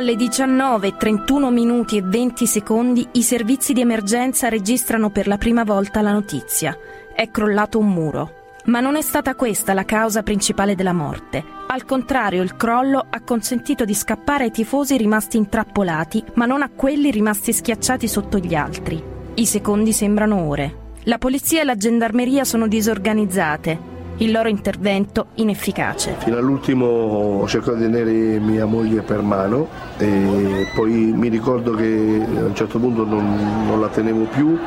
Alle 0.00 0.16
19, 0.16 0.96
31 0.96 1.50
minuti 1.50 1.98
e 1.98 2.02
20 2.02 2.46
secondi 2.46 3.06
i 3.12 3.22
servizi 3.22 3.74
di 3.74 3.82
emergenza 3.82 4.48
registrano 4.48 5.10
per 5.10 5.26
la 5.26 5.36
prima 5.36 5.62
volta 5.62 6.00
la 6.00 6.10
notizia. 6.10 6.74
È 7.14 7.30
crollato 7.30 7.78
un 7.78 7.88
muro. 7.88 8.54
Ma 8.64 8.80
non 8.80 8.96
è 8.96 9.02
stata 9.02 9.34
questa 9.34 9.74
la 9.74 9.84
causa 9.84 10.22
principale 10.22 10.74
della 10.74 10.94
morte. 10.94 11.44
Al 11.66 11.84
contrario, 11.84 12.42
il 12.42 12.56
crollo 12.56 13.04
ha 13.10 13.20
consentito 13.20 13.84
di 13.84 13.92
scappare 13.92 14.44
ai 14.44 14.50
tifosi 14.50 14.96
rimasti 14.96 15.36
intrappolati, 15.36 16.24
ma 16.36 16.46
non 16.46 16.62
a 16.62 16.70
quelli 16.74 17.10
rimasti 17.10 17.52
schiacciati 17.52 18.08
sotto 18.08 18.38
gli 18.38 18.54
altri. 18.54 19.04
I 19.34 19.44
secondi 19.44 19.92
sembrano 19.92 20.48
ore. 20.48 20.76
La 21.04 21.18
polizia 21.18 21.60
e 21.60 21.64
la 21.64 21.76
gendarmeria 21.76 22.44
sono 22.44 22.68
disorganizzate, 22.68 23.89
il 24.20 24.32
loro 24.32 24.48
intervento 24.48 25.28
inefficace. 25.34 26.16
Fino 26.18 26.36
all'ultimo 26.36 26.86
ho 26.86 27.48
cercato 27.48 27.74
di 27.74 27.84
tenere 27.84 28.38
mia 28.38 28.66
moglie 28.66 29.02
per 29.02 29.22
mano 29.22 29.68
e 29.98 30.66
poi 30.74 31.12
mi 31.14 31.28
ricordo 31.28 31.74
che 31.74 32.22
a 32.36 32.44
un 32.44 32.54
certo 32.54 32.78
punto 32.78 33.04
non, 33.04 33.66
non 33.66 33.80
la 33.80 33.88
tenevo 33.88 34.24
più, 34.24 34.58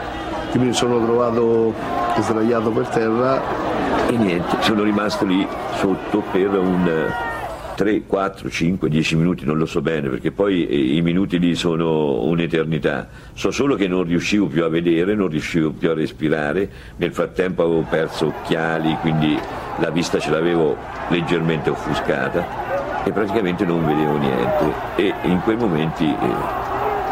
quindi 0.50 0.70
mi 0.70 0.74
sono 0.74 1.04
trovato 1.04 1.74
sdraiato 2.20 2.70
per 2.72 2.88
terra. 2.88 3.42
E 4.08 4.18
niente, 4.18 4.58
sono 4.60 4.84
rimasto 4.84 5.26
lì 5.26 5.48
sotto 5.76 6.24
per 6.32 6.50
un 6.50 7.32
3, 7.76 8.04
4, 8.06 8.50
5, 8.50 8.90
10 8.90 9.16
minuti, 9.16 9.46
non 9.46 9.58
lo 9.58 9.66
so 9.66 9.82
bene, 9.82 10.10
perché 10.10 10.32
poi 10.32 10.68
eh, 10.68 10.96
i 10.96 11.02
minuti 11.02 11.40
lì 11.40 11.56
sono 11.56 12.24
un'eternità. 12.24 13.08
So 13.34 13.52
solo 13.52 13.76
che 13.76 13.88
non 13.88 14.04
riuscivo 14.04 14.48
più 14.48 14.64
a 14.64 14.70
vedere, 14.70 15.16
non 15.16 15.28
riuscivo 15.28 15.72
più 15.72 15.90
a 15.90 15.94
respirare, 15.94 16.70
nel 16.98 17.14
frattempo 17.14 17.64
avevo 17.64 17.86
perso 17.90 18.28
occhiali, 18.28 18.96
quindi 19.02 19.38
la 19.80 19.90
vista 19.90 20.20
ce 20.20 20.30
l'avevo 20.30 20.78
leggermente 21.10 21.70
offuscata 21.70 23.04
e 23.04 23.12
praticamente 23.12 23.66
non 23.66 23.86
vedevo 23.86 24.18
niente 24.18 24.74
e 24.96 25.14
in 25.24 25.42
quei 25.42 25.58
momenti 25.58 26.06
eh, 26.06 26.64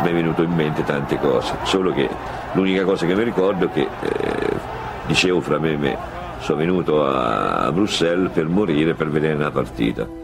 mi 0.04 0.10
è 0.10 0.14
venuto 0.14 0.42
in 0.42 0.52
mente 0.52 0.84
tante 0.84 1.18
cose, 1.20 1.56
solo 1.64 1.92
che 1.92 2.08
l'unica 2.54 2.84
cosa 2.84 3.06
che 3.06 3.16
mi 3.16 3.24
ricordo 3.24 3.66
è 3.66 3.72
che 3.72 3.82
eh, 3.82 4.50
dicevo 5.08 5.42
fra 5.42 5.60
me 5.60 5.72
e 5.72 5.78
me, 5.78 5.98
sono 6.40 6.58
venuto 6.58 7.06
a 7.06 7.72
Bruxelles 7.72 8.32
per 8.32 8.48
morire, 8.48 8.94
per 8.94 9.10
vedere 9.10 9.36
una 9.36 9.52
partita. 9.52 10.21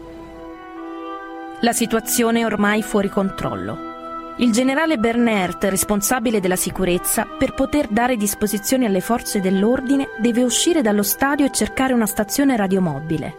La 1.62 1.72
situazione 1.72 2.40
è 2.40 2.44
ormai 2.44 2.82
fuori 2.82 3.08
controllo. 3.08 4.36
Il 4.36 4.52
generale 4.52 4.96
Bernert, 4.96 5.64
responsabile 5.64 6.38
della 6.38 6.54
sicurezza, 6.54 7.26
per 7.26 7.52
poter 7.52 7.88
dare 7.88 8.16
disposizioni 8.16 8.84
alle 8.84 9.00
forze 9.00 9.40
dell'ordine, 9.40 10.10
deve 10.20 10.44
uscire 10.44 10.82
dallo 10.82 11.02
stadio 11.02 11.46
e 11.46 11.50
cercare 11.50 11.92
una 11.92 12.06
stazione 12.06 12.56
radiomobile. 12.56 13.36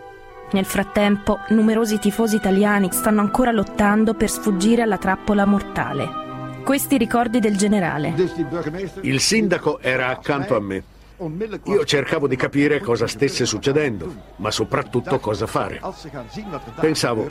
Nel 0.51 0.65
frattempo, 0.65 1.39
numerosi 1.49 1.97
tifosi 1.97 2.35
italiani 2.35 2.89
stanno 2.91 3.21
ancora 3.21 3.51
lottando 3.51 4.13
per 4.13 4.29
sfuggire 4.29 4.81
alla 4.81 4.97
trappola 4.97 5.45
mortale. 5.45 6.09
Questi 6.65 6.97
ricordi 6.97 7.39
del 7.39 7.55
generale. 7.55 8.13
Il 8.99 9.21
sindaco 9.21 9.79
era 9.79 10.09
accanto 10.09 10.57
a 10.57 10.59
me. 10.59 10.83
Io 11.67 11.85
cercavo 11.85 12.27
di 12.27 12.35
capire 12.35 12.81
cosa 12.81 13.07
stesse 13.07 13.45
succedendo, 13.45 14.13
ma 14.37 14.51
soprattutto 14.51 15.19
cosa 15.19 15.47
fare. 15.47 15.79
Pensavo, 16.81 17.29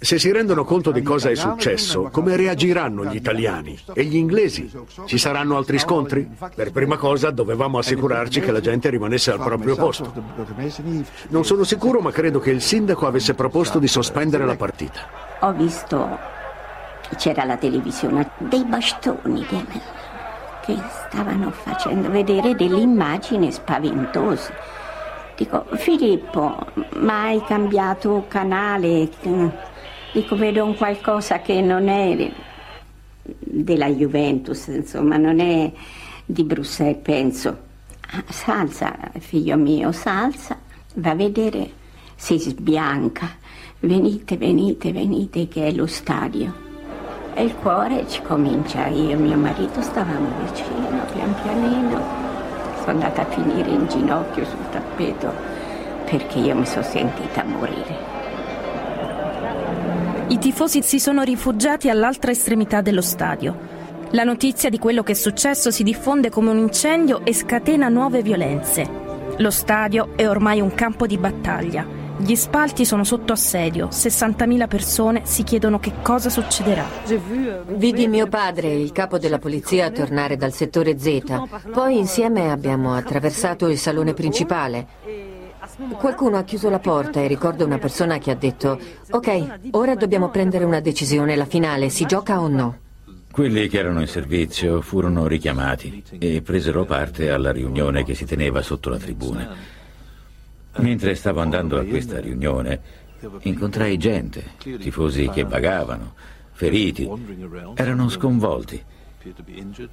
se 0.00 0.18
si 0.18 0.30
rendono 0.30 0.64
conto 0.64 0.92
di 0.92 1.02
cosa 1.02 1.28
è 1.28 1.34
successo, 1.34 2.08
come 2.12 2.36
reagiranno 2.36 3.04
gli 3.04 3.16
italiani 3.16 3.76
e 3.94 4.04
gli 4.04 4.14
inglesi? 4.14 4.70
Ci 5.04 5.18
saranno 5.18 5.56
altri 5.56 5.78
scontri? 5.78 6.28
Per 6.54 6.70
prima 6.70 6.96
cosa 6.96 7.30
dovevamo 7.30 7.78
assicurarci 7.78 8.40
che 8.40 8.52
la 8.52 8.60
gente 8.60 8.90
rimanesse 8.90 9.32
al 9.32 9.40
proprio 9.40 9.74
posto. 9.74 10.12
Non 11.28 11.44
sono 11.44 11.64
sicuro, 11.64 12.00
ma 12.00 12.12
credo 12.12 12.38
che 12.38 12.50
il 12.50 12.62
sindaco 12.62 13.06
avesse 13.06 13.34
proposto 13.34 13.80
di 13.80 13.88
sospendere 13.88 14.46
la 14.46 14.56
partita. 14.56 15.00
Ho 15.40 15.52
visto, 15.52 16.18
c'era 17.16 17.42
la 17.44 17.56
televisione, 17.56 18.30
dei 18.38 18.64
bastoni 18.64 19.44
che 19.44 20.76
stavano 21.08 21.50
facendo 21.50 22.08
vedere 22.08 22.54
delle 22.54 22.78
immagini 22.78 23.50
spaventose. 23.50 24.76
Dico, 25.36 25.66
Filippo, 25.74 26.66
ma 26.96 27.22
hai 27.22 27.42
cambiato 27.44 28.24
canale? 28.28 29.08
Dico 30.20 30.34
vedo 30.34 30.64
un 30.64 30.74
qualcosa 30.74 31.40
che 31.40 31.60
non 31.60 31.88
è 31.88 32.30
della 33.22 33.88
Juventus, 33.88 34.66
insomma, 34.66 35.16
non 35.16 35.38
è 35.38 35.70
di 36.24 36.42
Bruxelles, 36.42 36.98
penso. 37.02 37.66
Ah, 38.10 38.24
salsa, 38.28 38.96
figlio 39.18 39.56
mio, 39.56 39.92
salsa, 39.92 40.58
va 40.94 41.10
a 41.10 41.14
vedere, 41.14 41.70
si 42.16 42.38
sbianca, 42.38 43.28
venite, 43.80 44.36
venite, 44.36 44.92
venite, 44.92 45.46
che 45.46 45.68
è 45.68 45.72
lo 45.72 45.86
stadio. 45.86 46.66
E 47.34 47.44
il 47.44 47.54
cuore 47.54 48.08
ci 48.08 48.20
comincia, 48.22 48.88
io 48.88 49.10
e 49.10 49.16
mio 49.16 49.36
marito 49.36 49.80
stavamo 49.80 50.30
vicino, 50.44 51.04
pian 51.12 51.34
pianino, 51.42 52.02
sono 52.80 52.90
andata 52.92 53.22
a 53.22 53.26
finire 53.26 53.70
in 53.70 53.86
ginocchio 53.86 54.44
sul 54.44 54.70
tappeto 54.70 55.32
perché 56.06 56.38
io 56.38 56.56
mi 56.56 56.66
sono 56.66 56.82
sentita 56.82 57.44
morire. 57.44 58.07
I 60.30 60.38
tifosi 60.38 60.82
si 60.82 61.00
sono 61.00 61.22
rifugiati 61.22 61.88
all'altra 61.88 62.30
estremità 62.30 62.82
dello 62.82 63.00
stadio. 63.00 63.56
La 64.10 64.24
notizia 64.24 64.68
di 64.68 64.78
quello 64.78 65.02
che 65.02 65.12
è 65.12 65.14
successo 65.14 65.70
si 65.70 65.82
diffonde 65.82 66.28
come 66.28 66.50
un 66.50 66.58
incendio 66.58 67.24
e 67.24 67.32
scatena 67.32 67.88
nuove 67.88 68.20
violenze. 68.20 68.86
Lo 69.38 69.50
stadio 69.50 70.10
è 70.16 70.28
ormai 70.28 70.60
un 70.60 70.74
campo 70.74 71.06
di 71.06 71.16
battaglia. 71.16 71.86
Gli 72.18 72.34
spalti 72.34 72.84
sono 72.84 73.04
sotto 73.04 73.32
assedio, 73.32 73.88
60.000 73.88 74.68
persone 74.68 75.22
si 75.24 75.44
chiedono 75.44 75.78
che 75.78 75.92
cosa 76.02 76.28
succederà. 76.28 76.84
Vidi 77.68 78.06
mio 78.06 78.26
padre, 78.26 78.74
il 78.74 78.92
capo 78.92 79.16
della 79.16 79.38
polizia, 79.38 79.90
tornare 79.90 80.36
dal 80.36 80.52
settore 80.52 80.98
Z. 80.98 81.22
Poi 81.72 81.96
insieme 81.96 82.50
abbiamo 82.50 82.94
attraversato 82.94 83.66
il 83.68 83.78
salone 83.78 84.12
principale. 84.12 85.36
Qualcuno 85.96 86.38
ha 86.38 86.44
chiuso 86.44 86.70
la 86.70 86.78
porta 86.78 87.20
e 87.20 87.26
ricordo 87.26 87.64
una 87.64 87.78
persona 87.78 88.18
che 88.18 88.30
ha 88.30 88.34
detto 88.34 88.78
ok, 89.10 89.70
ora 89.72 89.94
dobbiamo 89.94 90.30
prendere 90.30 90.64
una 90.64 90.80
decisione, 90.80 91.36
la 91.36 91.44
finale, 91.44 91.88
si 91.88 92.04
gioca 92.06 92.40
o 92.40 92.48
no? 92.48 92.78
Quelli 93.30 93.68
che 93.68 93.78
erano 93.78 94.00
in 94.00 94.08
servizio 94.08 94.80
furono 94.80 95.26
richiamati 95.26 96.02
e 96.18 96.42
presero 96.42 96.84
parte 96.84 97.30
alla 97.30 97.52
riunione 97.52 98.02
che 98.02 98.14
si 98.14 98.24
teneva 98.24 98.62
sotto 98.62 98.90
la 98.90 98.98
tribuna. 98.98 99.54
Mentre 100.78 101.14
stavo 101.14 101.40
andando 101.40 101.78
a 101.78 101.84
questa 101.84 102.18
riunione, 102.18 102.80
incontrai 103.42 103.96
gente, 103.96 104.52
tifosi 104.58 105.28
che 105.28 105.44
vagavano, 105.44 106.14
feriti, 106.52 107.08
erano 107.74 108.08
sconvolti 108.08 108.82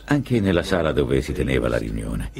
anche 0.06 0.40
nella 0.40 0.64
sala 0.64 0.92
dove 0.92 1.22
si 1.22 1.34
teneva 1.34 1.68
la 1.68 1.78
riunione. 1.78 2.32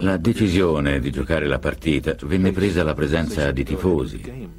La 0.00 0.16
decisione 0.16 1.00
di 1.00 1.10
giocare 1.10 1.46
la 1.46 1.58
partita 1.58 2.14
venne 2.22 2.52
presa 2.52 2.82
alla 2.82 2.94
presenza 2.94 3.50
di 3.50 3.64
tifosi, 3.64 4.50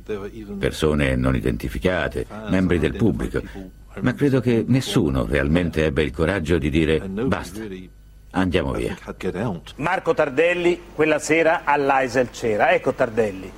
persone 0.58 1.16
non 1.16 1.36
identificate, 1.36 2.26
membri 2.50 2.80
del 2.80 2.96
pubblico, 2.96 3.42
ma 4.02 4.14
credo 4.14 4.40
che 4.40 4.64
nessuno 4.68 5.26
realmente 5.26 5.86
ebbe 5.86 6.04
il 6.04 6.12
coraggio 6.12 6.58
di 6.58 6.70
dire 6.70 7.00
basta. 7.00 7.62
Andiamo 8.32 8.74
via. 8.74 8.96
Marco 9.78 10.14
Tardelli 10.14 10.80
quella 10.94 11.18
sera 11.18 11.62
all'Aisel 11.64 12.30
c'era. 12.30 12.72
Ecco 12.72 12.94
Tardelli. 12.94 13.52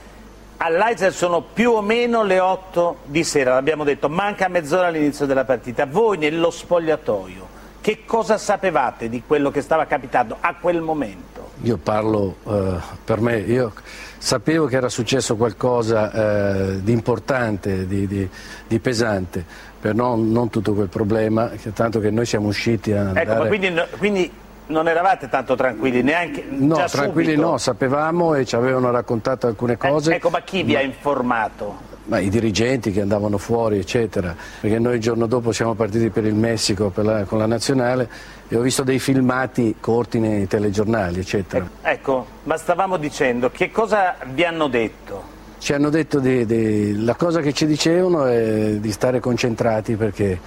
All'Aisel 0.63 1.11
sono 1.11 1.41
più 1.41 1.71
o 1.71 1.81
meno 1.81 2.23
le 2.23 2.39
8 2.39 2.99
di 3.05 3.23
sera, 3.23 3.55
l'abbiamo 3.55 3.83
detto, 3.83 4.09
manca 4.09 4.47
mezz'ora 4.47 4.87
all'inizio 4.87 5.25
della 5.25 5.43
partita. 5.43 5.87
Voi 5.87 6.19
nello 6.19 6.51
spogliatoio 6.51 7.59
che 7.81 8.03
cosa 8.05 8.37
sapevate 8.37 9.09
di 9.09 9.23
quello 9.25 9.51
che 9.51 9.61
stava 9.61 9.85
capitando 9.85 10.37
a 10.39 10.55
quel 10.55 10.81
momento? 10.81 11.41
io 11.63 11.77
parlo 11.77 12.37
eh, 12.47 12.75
per 13.03 13.19
me, 13.21 13.37
io 13.37 13.73
sapevo 14.17 14.65
che 14.65 14.75
era 14.77 14.89
successo 14.89 15.35
qualcosa 15.35 16.11
eh, 16.11 16.83
di 16.83 16.91
importante, 16.91 17.85
di, 17.87 18.07
di, 18.07 18.27
di 18.67 18.79
pesante, 18.79 19.45
però 19.79 19.93
non, 19.93 20.31
non, 20.31 20.49
tutto 20.49 20.73
quel 20.73 20.87
problema, 20.87 21.51
tanto 21.73 21.99
che 21.99 22.09
noi 22.09 22.25
siamo 22.25 22.47
usciti 22.47 22.91
a 22.93 23.01
andare... 23.01 23.31
Ecco, 23.31 23.47
quindi, 23.47 23.81
quindi 23.97 24.31
non 24.71 24.87
eravate 24.87 25.29
tanto 25.29 25.55
tranquilli 25.55 26.01
neanche 26.01 26.43
No, 26.49 26.83
tranquilli 26.89 27.33
subito. 27.33 27.49
no, 27.49 27.57
sapevamo 27.57 28.33
e 28.35 28.45
ci 28.45 28.55
avevano 28.55 28.89
raccontato 28.89 29.45
alcune 29.47 29.77
cose. 29.77 30.13
Eh, 30.13 30.15
ecco, 30.15 30.29
ma 30.29 30.41
chi 30.41 30.63
vi 30.63 30.75
ha 30.75 30.81
informato? 30.81 31.89
Ma 32.05 32.17
I 32.19 32.29
dirigenti 32.29 32.91
che 32.91 33.01
andavano 33.01 33.37
fuori, 33.37 33.77
eccetera, 33.77 34.35
perché 34.59 34.79
noi 34.79 34.95
il 34.95 35.01
giorno 35.01 35.27
dopo 35.27 35.51
siamo 35.51 35.75
partiti 35.75 36.09
per 36.09 36.25
il 36.25 36.33
Messico 36.33 36.91
la, 36.95 37.23
con 37.25 37.37
la 37.37 37.45
nazionale 37.45 38.09
e 38.47 38.57
ho 38.57 38.61
visto 38.61 38.83
dei 38.83 38.99
filmati 38.99 39.75
corti 39.79 40.19
nei 40.19 40.47
telegiornali, 40.47 41.19
eccetera. 41.19 41.69
Ecco, 41.83 42.25
ma 42.43 42.57
stavamo 42.57 42.97
dicendo, 42.97 43.51
che 43.51 43.69
cosa 43.71 44.15
vi 44.33 44.43
hanno 44.43 44.67
detto? 44.67 45.39
Ci 45.59 45.73
hanno 45.73 45.89
detto 45.89 46.19
di, 46.19 46.45
di, 46.45 47.03
la 47.03 47.13
cosa 47.13 47.39
che 47.39 47.53
ci 47.53 47.67
dicevano 47.67 48.25
è 48.25 48.71
di 48.79 48.91
stare 48.91 49.19
concentrati 49.19 49.95
perché 49.95 50.39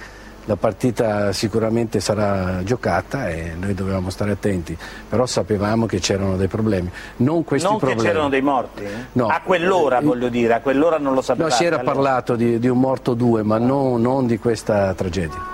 la 0.45 0.55
partita 0.55 1.33
sicuramente 1.33 1.99
sarà 1.99 2.63
giocata 2.63 3.29
e 3.29 3.53
noi 3.59 3.73
dovevamo 3.73 4.09
stare 4.09 4.31
attenti, 4.31 4.77
però 5.09 5.25
sapevamo 5.25 5.87
che 5.87 5.99
c'erano 5.99 6.37
dei 6.37 6.47
problemi. 6.47 6.89
Non 7.17 7.43
questi 7.43 7.67
non 7.67 7.77
problemi. 7.77 8.01
che 8.01 8.07
c'erano 8.07 8.29
dei 8.29 8.41
morti? 8.41 8.83
No. 9.13 9.27
A 9.27 9.41
quell'ora 9.43 10.01
voglio 10.01 10.29
dire, 10.29 10.53
a 10.53 10.61
quell'ora 10.61 10.97
non 10.99 11.13
lo 11.13 11.21
sapevate? 11.21 11.51
No, 11.51 11.57
si 11.57 11.65
era 11.65 11.79
allora. 11.79 11.93
parlato 11.93 12.35
di, 12.35 12.59
di, 12.59 12.67
un 12.67 12.79
morto 12.79 13.11
o 13.11 13.13
due, 13.15 13.41
ma 13.41 13.57
non, 13.57 14.01
non 14.01 14.27
di 14.27 14.37
questa 14.37 14.93
tragedia. 14.93 15.53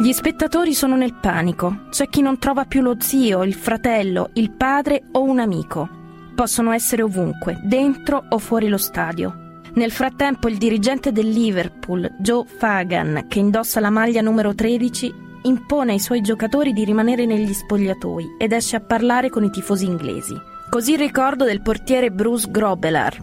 Gli 0.00 0.12
spettatori 0.12 0.74
sono 0.74 0.96
nel 0.96 1.14
panico. 1.14 1.86
C'è 1.90 2.08
chi 2.08 2.20
non 2.20 2.38
trova 2.38 2.64
più 2.64 2.82
lo 2.82 2.96
zio, 2.98 3.44
il 3.44 3.54
fratello, 3.54 4.30
il 4.34 4.50
padre 4.52 5.04
o 5.12 5.22
un 5.22 5.38
amico. 5.38 5.88
Possono 6.34 6.72
essere 6.72 7.02
ovunque, 7.02 7.60
dentro 7.64 8.24
o 8.28 8.38
fuori 8.38 8.68
lo 8.68 8.78
stadio. 8.78 9.47
Nel 9.78 9.92
frattempo 9.92 10.48
il 10.48 10.58
dirigente 10.58 11.12
del 11.12 11.28
Liverpool, 11.28 12.16
Joe 12.18 12.44
Fagan, 12.44 13.26
che 13.28 13.38
indossa 13.38 13.78
la 13.78 13.90
maglia 13.90 14.20
numero 14.20 14.52
13, 14.52 15.14
impone 15.42 15.92
ai 15.92 16.00
suoi 16.00 16.20
giocatori 16.20 16.72
di 16.72 16.84
rimanere 16.84 17.26
negli 17.26 17.52
spogliatoi 17.52 18.34
ed 18.40 18.50
esce 18.50 18.74
a 18.74 18.80
parlare 18.80 19.30
con 19.30 19.44
i 19.44 19.50
tifosi 19.50 19.84
inglesi. 19.84 20.34
Così 20.68 20.94
il 20.94 20.98
ricordo 20.98 21.44
del 21.44 21.62
portiere 21.62 22.10
Bruce 22.10 22.50
Grobelar. 22.50 23.20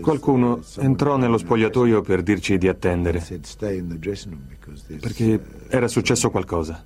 Qualcuno 0.00 0.60
entrò 0.78 1.16
nello 1.16 1.38
spogliatoio 1.38 2.02
per 2.02 2.22
dirci 2.22 2.56
di 2.56 2.68
attendere, 2.68 3.20
perché 5.00 5.40
era 5.70 5.88
successo 5.88 6.30
qualcosa. 6.30 6.84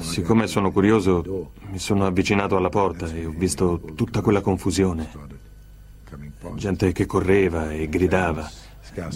Siccome 0.00 0.46
sono 0.48 0.70
curioso, 0.70 1.52
mi 1.70 1.78
sono 1.78 2.04
avvicinato 2.04 2.58
alla 2.58 2.68
porta 2.68 3.10
e 3.10 3.24
ho 3.24 3.32
visto 3.34 3.80
tutta 3.94 4.20
quella 4.20 4.42
confusione. 4.42 5.08
Gente 6.54 6.92
che 6.92 7.06
correva 7.06 7.72
e 7.72 7.88
gridava, 7.88 8.46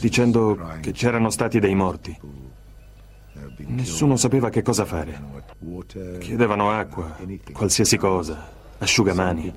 dicendo 0.01 0.59
che 0.81 0.93
c'erano 0.93 1.29
stati 1.29 1.59
dei 1.61 1.75
morti. 1.75 2.19
Nessuno 3.67 4.17
sapeva 4.17 4.49
che 4.49 4.63
cosa 4.63 4.87
fare. 4.87 5.21
Chiedevano 6.19 6.71
acqua, 6.71 7.15
qualsiasi 7.53 7.99
cosa, 7.99 8.49
asciugamani. 8.79 9.53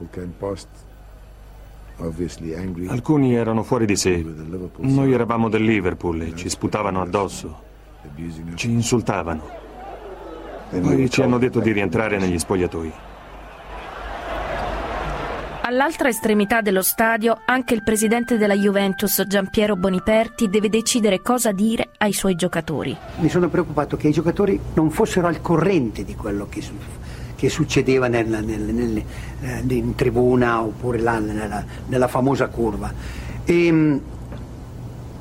Alcuni 2.87 3.35
erano 3.35 3.63
fuori 3.63 3.85
di 3.85 3.95
sé. 3.95 4.21
Noi 4.79 5.13
eravamo 5.13 5.47
del 5.47 5.63
Liverpool 5.63 6.21
e 6.23 6.35
ci 6.35 6.49
sputavano 6.49 7.01
addosso. 7.01 7.73
Ci 8.55 8.69
insultavano. 8.69 9.63
Poi 10.69 11.09
ci 11.09 11.21
hanno 11.21 11.37
detto 11.37 11.59
di 11.59 11.71
rientrare 11.71 12.17
negli 12.17 12.37
spogliatoi. 12.37 12.93
All'altra 15.67 16.09
estremità 16.09 16.61
dello 16.61 16.83
stadio 16.83 17.39
anche 17.43 17.73
il 17.73 17.81
presidente 17.81 18.37
della 18.37 18.53
Juventus, 18.53 19.23
Giampiero 19.25 19.75
Boniperti, 19.75 20.47
deve 20.47 20.69
decidere 20.69 21.21
cosa 21.21 21.51
dire 21.51 21.89
ai 21.97 22.13
suoi 22.13 22.35
giocatori. 22.35 22.95
Mi 23.17 23.29
sono 23.29 23.49
preoccupato 23.49 23.97
che 23.97 24.07
i 24.07 24.11
giocatori 24.11 24.59
non 24.75 24.91
fossero 24.91 25.25
al 25.25 25.41
corrente 25.41 26.03
di 26.03 26.13
quello 26.13 26.45
che, 26.47 26.63
che 27.35 27.49
succedeva 27.49 28.07
nel, 28.07 28.27
nel, 28.27 28.61
nel, 28.61 29.03
eh, 29.41 29.63
in 29.67 29.95
tribuna 29.95 30.61
oppure 30.61 30.99
là 30.99 31.17
nella, 31.17 31.65
nella 31.87 32.07
famosa 32.07 32.47
curva. 32.47 32.93
E, 33.43 34.01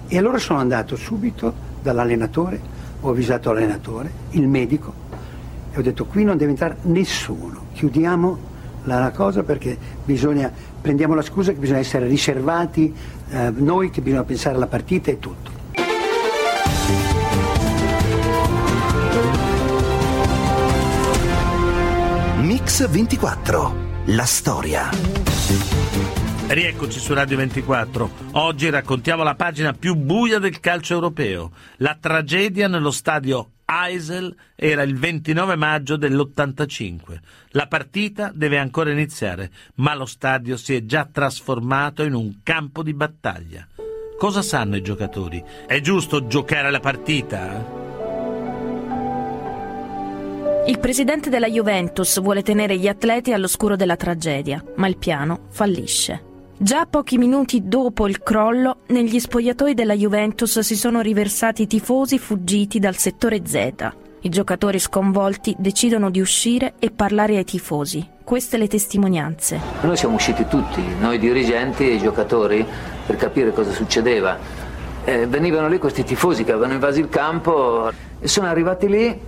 e 0.06 0.18
allora 0.18 0.36
sono 0.36 0.58
andato 0.58 0.94
subito 0.94 1.54
dall'allenatore, 1.80 2.60
ho 3.06 3.10
avvisato 3.10 3.52
l'allenatore, 3.52 4.10
il 4.30 4.48
medico, 4.48 4.92
e 5.72 5.78
ho 5.78 5.82
detto 5.82 6.06
qui 6.06 6.24
non 6.24 6.38
deve 6.38 6.52
entrare 6.52 6.76
nessuno, 6.82 7.66
chiudiamo 7.74 8.52
la 8.84 9.12
cosa 9.14 9.42
perché 9.42 9.76
bisogna, 10.04 10.50
prendiamo 10.80 11.14
la 11.14 11.20
scusa 11.20 11.52
che 11.52 11.58
bisogna 11.58 11.80
essere 11.80 12.06
riservati, 12.06 12.94
eh, 13.28 13.52
noi 13.54 13.90
che 13.90 14.00
bisogna 14.00 14.24
pensare 14.24 14.56
alla 14.56 14.66
partita 14.66 15.10
e 15.10 15.18
tutto. 15.18 15.50
Mix 22.40 22.88
24, 22.88 23.74
la 24.06 24.24
storia. 24.24 26.33
Rieccoci 26.46 27.00
su 27.00 27.14
Radio 27.14 27.38
24. 27.38 28.10
Oggi 28.32 28.68
raccontiamo 28.68 29.22
la 29.22 29.34
pagina 29.34 29.72
più 29.72 29.94
buia 29.94 30.38
del 30.38 30.60
calcio 30.60 30.92
europeo. 30.92 31.52
La 31.78 31.96
tragedia 31.98 32.68
nello 32.68 32.90
stadio 32.90 33.52
Eisel 33.64 34.36
era 34.54 34.82
il 34.82 34.94
29 34.94 35.56
maggio 35.56 35.96
dell'85. 35.96 37.18
La 37.52 37.66
partita 37.66 38.30
deve 38.34 38.58
ancora 38.58 38.92
iniziare, 38.92 39.50
ma 39.76 39.94
lo 39.94 40.04
stadio 40.04 40.58
si 40.58 40.74
è 40.74 40.84
già 40.84 41.08
trasformato 41.10 42.02
in 42.02 42.12
un 42.12 42.40
campo 42.42 42.82
di 42.82 42.92
battaglia. 42.92 43.66
Cosa 44.18 44.42
sanno 44.42 44.76
i 44.76 44.82
giocatori? 44.82 45.42
È 45.66 45.80
giusto 45.80 46.26
giocare 46.26 46.70
la 46.70 46.80
partita? 46.80 47.82
Il 50.66 50.78
presidente 50.78 51.30
della 51.30 51.48
Juventus 51.48 52.20
vuole 52.20 52.42
tenere 52.42 52.76
gli 52.76 52.86
atleti 52.86 53.32
all'oscuro 53.32 53.76
della 53.76 53.96
tragedia, 53.96 54.62
ma 54.76 54.86
il 54.88 54.98
piano 54.98 55.46
fallisce. 55.50 56.32
Già 56.56 56.86
pochi 56.86 57.18
minuti 57.18 57.66
dopo 57.66 58.06
il 58.06 58.22
crollo, 58.22 58.76
negli 58.86 59.18
spogliatoi 59.18 59.74
della 59.74 59.94
Juventus 59.94 60.60
si 60.60 60.76
sono 60.76 61.00
riversati 61.00 61.62
i 61.62 61.66
tifosi 61.66 62.16
fuggiti 62.16 62.78
dal 62.78 62.94
settore 62.94 63.42
Z. 63.44 63.72
I 64.20 64.28
giocatori 64.28 64.78
sconvolti 64.78 65.56
decidono 65.58 66.10
di 66.10 66.20
uscire 66.20 66.74
e 66.78 66.92
parlare 66.92 67.36
ai 67.38 67.44
tifosi. 67.44 68.08
Queste 68.22 68.56
le 68.56 68.68
testimonianze. 68.68 69.60
Noi 69.80 69.96
siamo 69.96 70.14
usciti 70.14 70.46
tutti, 70.46 70.80
noi 71.00 71.18
dirigenti 71.18 71.88
e 71.88 71.94
i 71.94 71.98
giocatori, 71.98 72.64
per 73.04 73.16
capire 73.16 73.52
cosa 73.52 73.72
succedeva. 73.72 74.38
Eh, 75.04 75.26
venivano 75.26 75.68
lì 75.68 75.78
questi 75.78 76.04
tifosi 76.04 76.44
che 76.44 76.52
avevano 76.52 76.74
invaso 76.74 77.00
il 77.00 77.08
campo 77.08 77.90
e 78.20 78.28
sono 78.28 78.46
arrivati 78.46 78.88
lì 78.88 79.20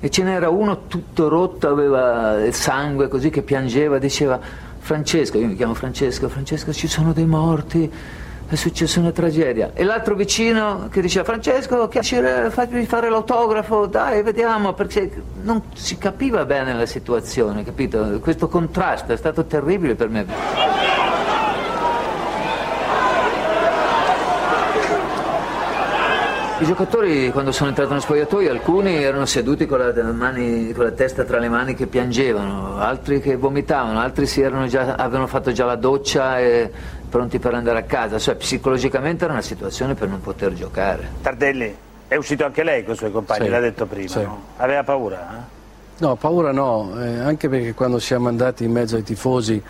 e 0.00 0.10
ce 0.10 0.22
n'era 0.22 0.48
uno 0.48 0.86
tutto 0.88 1.28
rotto, 1.28 1.68
aveva 1.68 2.42
il 2.42 2.54
sangue 2.54 3.08
così 3.08 3.28
che 3.28 3.42
piangeva, 3.42 3.98
diceva 3.98 4.40
Francesco, 4.84 5.38
io 5.38 5.46
mi 5.46 5.54
chiamo 5.54 5.74
Francesco, 5.74 6.28
Francesco 6.28 6.72
ci 6.72 6.88
sono 6.88 7.12
dei 7.12 7.24
morti, 7.24 7.88
è 8.48 8.54
successa 8.56 8.98
una 8.98 9.12
tragedia. 9.12 9.70
E 9.74 9.84
l'altro 9.84 10.16
vicino 10.16 10.88
che 10.90 11.00
diceva 11.00 11.24
Francesco, 11.24 11.88
fammi 11.88 12.84
fare 12.84 13.08
l'autografo, 13.08 13.86
dai, 13.86 14.22
vediamo, 14.22 14.72
perché 14.72 15.22
non 15.42 15.62
si 15.72 15.98
capiva 15.98 16.44
bene 16.44 16.74
la 16.74 16.86
situazione, 16.86 17.62
capito? 17.62 18.18
Questo 18.20 18.48
contrasto 18.48 19.12
è 19.12 19.16
stato 19.16 19.44
terribile 19.44 19.94
per 19.94 20.08
me. 20.08 20.26
I 26.62 26.64
giocatori 26.64 27.32
quando 27.32 27.50
sono 27.50 27.70
entrati 27.70 27.88
nello 27.90 28.02
spogliatoio 28.02 28.48
alcuni 28.48 29.02
erano 29.02 29.26
seduti 29.26 29.66
con 29.66 29.80
la, 29.80 30.12
mani, 30.12 30.72
con 30.72 30.84
la, 30.84 30.92
testa 30.92 31.24
tra 31.24 31.40
le 31.40 31.48
mani 31.48 31.74
che 31.74 31.88
piangevano, 31.88 32.78
altri 32.78 33.20
che 33.20 33.34
vomitavano, 33.34 33.98
altri 33.98 34.26
già, 34.26 34.94
avevano 34.94 35.26
fatto 35.26 35.50
già 35.50 35.64
la 35.64 35.74
doccia 35.74 36.38
e 36.38 36.70
pronti 37.10 37.40
per 37.40 37.54
andare 37.54 37.80
a 37.80 37.82
casa, 37.82 38.16
cioè 38.20 38.36
psicologicamente 38.36 39.24
era 39.24 39.32
una 39.32 39.42
situazione 39.42 39.94
per 39.94 40.06
non 40.06 40.20
poter 40.20 40.52
giocare. 40.52 41.08
Tardelli, 41.20 41.76
è 42.06 42.14
uscito 42.14 42.44
anche 42.44 42.62
lei 42.62 42.84
con 42.84 42.94
i 42.94 42.96
suoi 42.96 43.10
compagni, 43.10 43.46
sì, 43.46 43.50
l'ha 43.50 43.60
detto 43.60 43.86
prima, 43.86 44.08
sì. 44.08 44.22
no? 44.22 44.42
Aveva 44.58 44.84
paura? 44.84 45.18
Eh? 45.18 45.60
No, 45.98 46.14
paura 46.14 46.52
no, 46.52 46.92
eh, 46.96 47.18
anche 47.18 47.48
perché 47.48 47.74
quando 47.74 47.98
siamo 47.98 48.28
andati 48.28 48.62
in 48.62 48.70
mezzo 48.70 48.94
ai 48.94 49.02
tifosi 49.02 49.60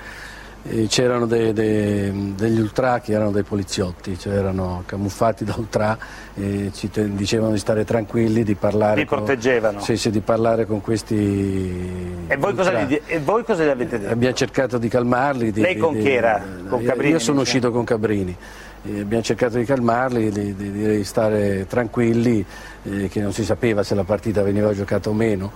c'erano 0.89 1.27
de, 1.27 1.53
de, 1.53 2.13
degli 2.35 2.61
ultra 2.61 3.01
che 3.01 3.13
erano 3.13 3.31
dei 3.31 3.43
poliziotti, 3.43 4.19
cioè 4.19 4.35
erano 4.35 4.83
camuffati 4.87 5.45
da 5.45 5.55
ultra 5.57 5.99
e 6.35 6.71
ci 6.73 6.91
te, 6.91 7.13
dicevano 7.15 7.53
di 7.53 7.59
stare 7.59 7.85
tranquilli, 7.85 8.43
di 8.45 8.55
parlare. 8.55 9.01
Li 9.01 9.07
proteggevano? 9.07 9.79
Con, 9.79 9.85
sì, 9.85 9.97
sì, 9.97 10.11
di 10.11 10.21
parlare 10.21 10.67
con 10.67 10.81
questi. 10.81 12.25
E 12.27 12.37
voi, 12.37 12.55
cosa 12.55 12.83
gli, 12.83 13.01
e 13.05 13.19
voi 13.21 13.45
cosa 13.45 13.65
gli 13.65 13.69
avete 13.69 13.99
detto? 13.99 14.13
Abbiamo 14.13 14.35
cercato 14.35 14.79
di 14.79 14.89
calmarli. 14.89 15.51
Di, 15.51 15.61
Lei 15.61 15.77
con 15.77 15.95
di, 15.95 16.03
chi 16.03 16.11
era? 16.11 16.43
Con 16.69 16.83
Cabrini? 16.85 17.13
Io 17.13 17.19
sono 17.19 17.41
uscito 17.41 17.71
con 17.71 17.85
Cabrini 17.85 18.37
E 18.85 19.01
abbiamo 19.01 19.23
cercato 19.23 19.59
di 19.59 19.65
calmarli, 19.65 20.31
di, 20.31 20.57
di, 20.57 20.73
di 20.73 21.05
stare 21.05 21.67
tranquilli, 21.69 22.45
eh, 22.83 23.09
che 23.09 23.21
non 23.21 23.33
si 23.33 23.45
sapeva 23.45 23.85
se 23.85 23.95
la 23.95 24.03
partita 24.03 24.43
veniva 24.43 24.75
giocata 24.75 25.09
o 25.09 25.13
meno. 25.13 25.53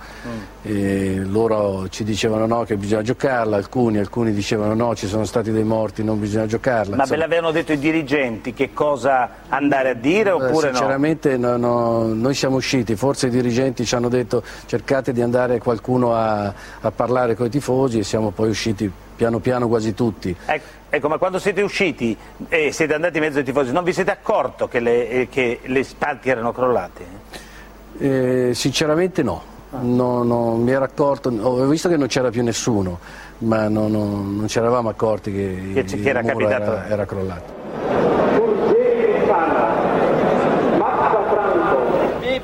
Mm. 0.65 1.31
loro 1.31 1.89
ci 1.89 2.03
dicevano 2.03 2.45
no, 2.45 2.63
che 2.63 2.77
bisogna 2.77 3.01
giocarla, 3.01 3.57
alcuni, 3.57 3.97
alcuni 3.97 4.31
dicevano 4.31 4.73
no, 4.73 4.95
ci 4.95 5.07
sono 5.07 5.25
stati 5.25 5.51
dei 5.51 5.63
morti, 5.63 6.03
non 6.03 6.19
bisogna 6.19 6.45
giocarla. 6.45 6.95
Ma 6.95 7.03
Insomma, 7.03 7.19
ve 7.19 7.27
l'avevano 7.27 7.51
detto 7.51 7.73
i 7.73 7.79
dirigenti 7.79 8.53
che 8.53 8.73
cosa 8.73 9.29
andare 9.49 9.89
a 9.89 9.93
dire 9.93 10.31
oppure 10.31 10.67
sinceramente 10.67 11.37
no? 11.37 11.47
Sinceramente 11.47 11.67
no, 11.67 12.13
noi 12.13 12.33
siamo 12.33 12.55
usciti, 12.55 12.95
forse 12.95 13.27
i 13.27 13.29
dirigenti 13.29 13.85
ci 13.85 13.95
hanno 13.95 14.09
detto 14.09 14.41
cercate 14.65 15.11
di 15.11 15.21
andare 15.21 15.59
qualcuno 15.59 16.15
a, 16.15 16.53
a 16.79 16.91
parlare 16.91 17.35
con 17.35 17.47
i 17.47 17.49
tifosi 17.49 17.99
e 17.99 18.03
siamo 18.03 18.31
poi 18.31 18.49
usciti 18.49 18.89
piano 19.17 19.39
piano 19.39 19.67
quasi 19.67 19.93
tutti. 19.93 20.33
Ecco. 20.45 20.75
Ecco, 20.97 21.09
ma 21.09 21.19
quando 21.19 21.37
siete 21.37 21.61
usciti 21.61 22.17
e 22.49 22.71
siete 22.71 22.95
andati 22.95 23.17
in 23.17 23.23
mezzo 23.23 23.37
ai 23.37 23.43
tifosi, 23.43 23.71
non 23.71 23.83
vi 23.83 23.93
siete 23.93 24.09
accorto 24.09 24.67
che 24.67 24.79
le, 24.79 25.09
eh, 25.09 25.27
che 25.29 25.59
le 25.61 25.83
spalti 25.83 26.27
erano 26.27 26.51
crollate? 26.51 27.05
Eh, 27.99 28.49
sinceramente 28.55 29.21
no, 29.21 29.43
no, 29.79 30.23
no, 30.23 30.55
mi 30.55 30.71
ero 30.71 30.83
accorto, 30.83 31.29
ho 31.29 31.67
visto 31.67 31.87
che 31.87 31.97
non 31.97 32.07
c'era 32.07 32.31
più 32.31 32.41
nessuno, 32.41 32.97
ma 33.39 33.67
no, 33.67 33.87
non 33.87 34.45
ci 34.47 34.57
eravamo 34.57 34.89
accorti 34.89 35.31
che, 35.31 35.71
che, 35.75 35.83
che 35.83 36.09
era, 36.09 36.23
era, 36.23 36.87
era 36.87 37.05
crollato. 37.05 37.53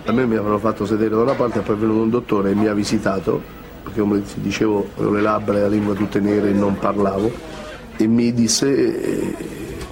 A 0.05 0.11
me 0.11 0.25
mi 0.27 0.35
avevano 0.35 0.59
fatto 0.59 0.85
sedere 0.85 1.09
da 1.09 1.21
una 1.23 1.33
parte 1.33 1.57
e 1.57 1.61
poi 1.63 1.73
è 1.73 1.77
venuto 1.79 2.01
un 2.03 2.09
dottore 2.11 2.51
e 2.51 2.53
mi 2.53 2.67
ha 2.67 2.73
visitato, 2.73 3.41
perché 3.81 3.99
come 3.99 4.21
dicevo 4.35 4.89
avevo 4.97 5.13
le 5.13 5.21
labbra 5.21 5.57
e 5.57 5.61
la 5.61 5.67
lingua 5.69 5.95
tutte 5.95 6.19
nere 6.19 6.49
e 6.49 6.53
non 6.53 6.77
parlavo 6.77 7.52
e 7.97 8.07
mi 8.07 8.33
disse 8.33 8.67
eh, 8.67 9.35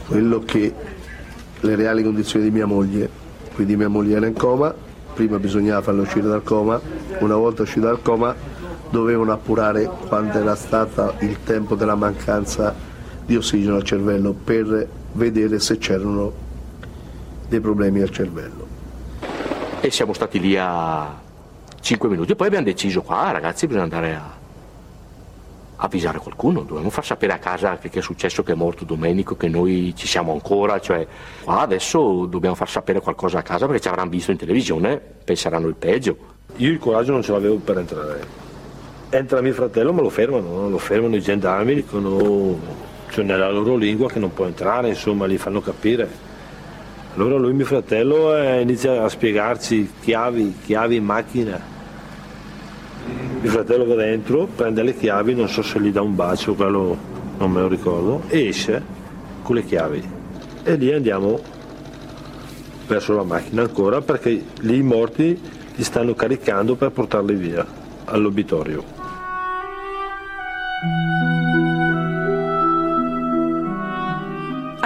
quello 0.08 0.40
che 0.40 0.74
le 1.60 1.76
reali 1.76 2.04
condizioni 2.04 2.46
di 2.46 2.52
mia 2.52 2.66
moglie, 2.66 3.10
quindi 3.54 3.76
mia 3.76 3.88
moglie 3.88 4.16
era 4.16 4.26
in 4.26 4.34
coma, 4.34 4.74
prima 5.14 5.38
bisognava 5.38 5.82
farla 5.82 6.02
uscire 6.02 6.28
dal 6.28 6.44
coma, 6.44 6.80
una 7.20 7.36
volta 7.36 7.62
uscita 7.62 7.88
dal 7.88 8.02
coma 8.02 8.36
dovevano 8.90 9.32
appurare 9.32 9.90
quanto 10.08 10.38
era 10.38 10.56
stato 10.56 11.16
il 11.20 11.38
tempo 11.44 11.76
della 11.76 11.96
mancanza 11.96 12.76
di 13.26 13.36
ossigeno 13.36 13.76
al 13.76 13.84
cervello 13.84 14.34
per 14.34 14.88
vedere 15.14 15.60
se 15.60 15.78
c'erano 15.78 16.34
dei 17.48 17.60
problemi 17.60 18.02
al 18.02 18.10
cervello. 18.10 18.68
E 19.80 19.92
siamo 19.92 20.14
stati 20.14 20.40
lì 20.40 20.58
a 20.58 21.20
5 21.80 22.10
minuti 22.10 22.36
poi 22.36 22.48
abbiamo 22.48 22.66
deciso 22.66 23.02
qua 23.02 23.32
ragazzi 23.32 23.66
bisogna 23.66 23.84
andare 23.84 24.14
a 24.14 24.41
avvisare 25.84 26.20
qualcuno, 26.20 26.62
dobbiamo 26.62 26.92
far 26.92 27.04
sapere 27.04 27.34
a 27.34 27.40
casa 27.40 27.78
che, 27.78 27.90
che, 27.90 28.00
è 28.00 28.02
successo, 28.02 28.44
che 28.44 28.52
è 28.52 28.56
morto 28.56 28.86
Domenico, 28.86 29.36
che 29.36 29.48
noi 29.48 29.94
ci 29.96 30.08
siamo 30.08 30.32
ancora, 30.32 30.80
cioè 30.80 31.06
qua 31.44 31.62
adesso 31.62 32.26
dobbiamo 32.26 32.56
far 32.56 32.70
sapere 32.70 33.02
qualcosa 33.02 33.40
a 33.40 33.42
casa 33.42 33.66
perché 33.66 33.82
ci 33.82 33.88
avranno 33.88 34.12
visto 34.12 34.32
in 34.32 34.38
televisione, 34.38 35.02
penseranno 35.24 35.68
il 35.68 35.76
peggio. 35.76 36.18
Io 36.58 36.70
il 36.70 36.78
coraggio 36.78 37.14
non 37.14 37.24
ce 37.24 37.32
l'avevo 37.32 37.56
per 37.56 37.80
entrare. 37.80 38.40
Entra 39.10 39.42
mio 39.42 39.54
fratello, 39.54 39.92
ma 39.92 40.02
lo 40.02 40.10
fermano, 40.10 40.70
lo 40.70 40.78
fermano 40.78 41.16
i 41.16 41.22
gendarmi, 41.22 41.74
dicono 41.74 42.60
cioè 43.10 43.26
nella 43.26 43.50
loro 43.50 43.76
lingua 43.76 44.08
che 44.08 44.20
non 44.20 44.32
può 44.34 44.46
entrare, 44.46 44.90
insomma, 44.90 45.26
li 45.26 45.38
fanno 45.38 45.62
capire. 45.62 46.30
Allora 47.16 47.38
lui, 47.38 47.54
mio 47.54 47.66
fratello, 47.66 48.36
eh, 48.38 48.62
inizia 48.62 49.04
a 49.04 49.10
spiegarci 49.10 49.92
chiavi, 50.00 50.60
chiavi 50.64 50.96
in 50.96 51.04
macchina 51.04 51.71
mio 53.42 53.50
fratello 53.50 53.86
va 53.86 53.96
dentro, 53.96 54.48
prende 54.56 54.84
le 54.84 54.96
chiavi, 54.96 55.34
non 55.34 55.50
so 55.50 55.64
se 55.64 55.80
gli 55.80 55.92
dà 55.92 56.02
un 56.02 56.16
bacio, 56.16 56.54
quello 56.54 56.96
non 57.40 57.50
me 57.50 57.62
lo 57.62 57.68
ricordo, 57.68 58.22
e 58.28 58.48
esce 58.48 58.84
con 59.42 59.56
le 59.56 59.66
chiavi. 59.66 60.10
E 60.64 60.76
lì 60.76 60.94
andiamo 60.94 61.40
verso 62.86 63.16
la 63.16 63.24
macchina 63.24 63.64
ancora 63.64 64.02
perché 64.02 64.44
lì 64.60 64.78
i 64.78 64.84
morti 64.84 65.40
li 65.74 65.84
stanno 65.84 66.14
caricando 66.14 66.76
per 66.76 66.92
portarli 66.92 67.34
via 67.34 67.66
all'obitorio. 68.06 69.01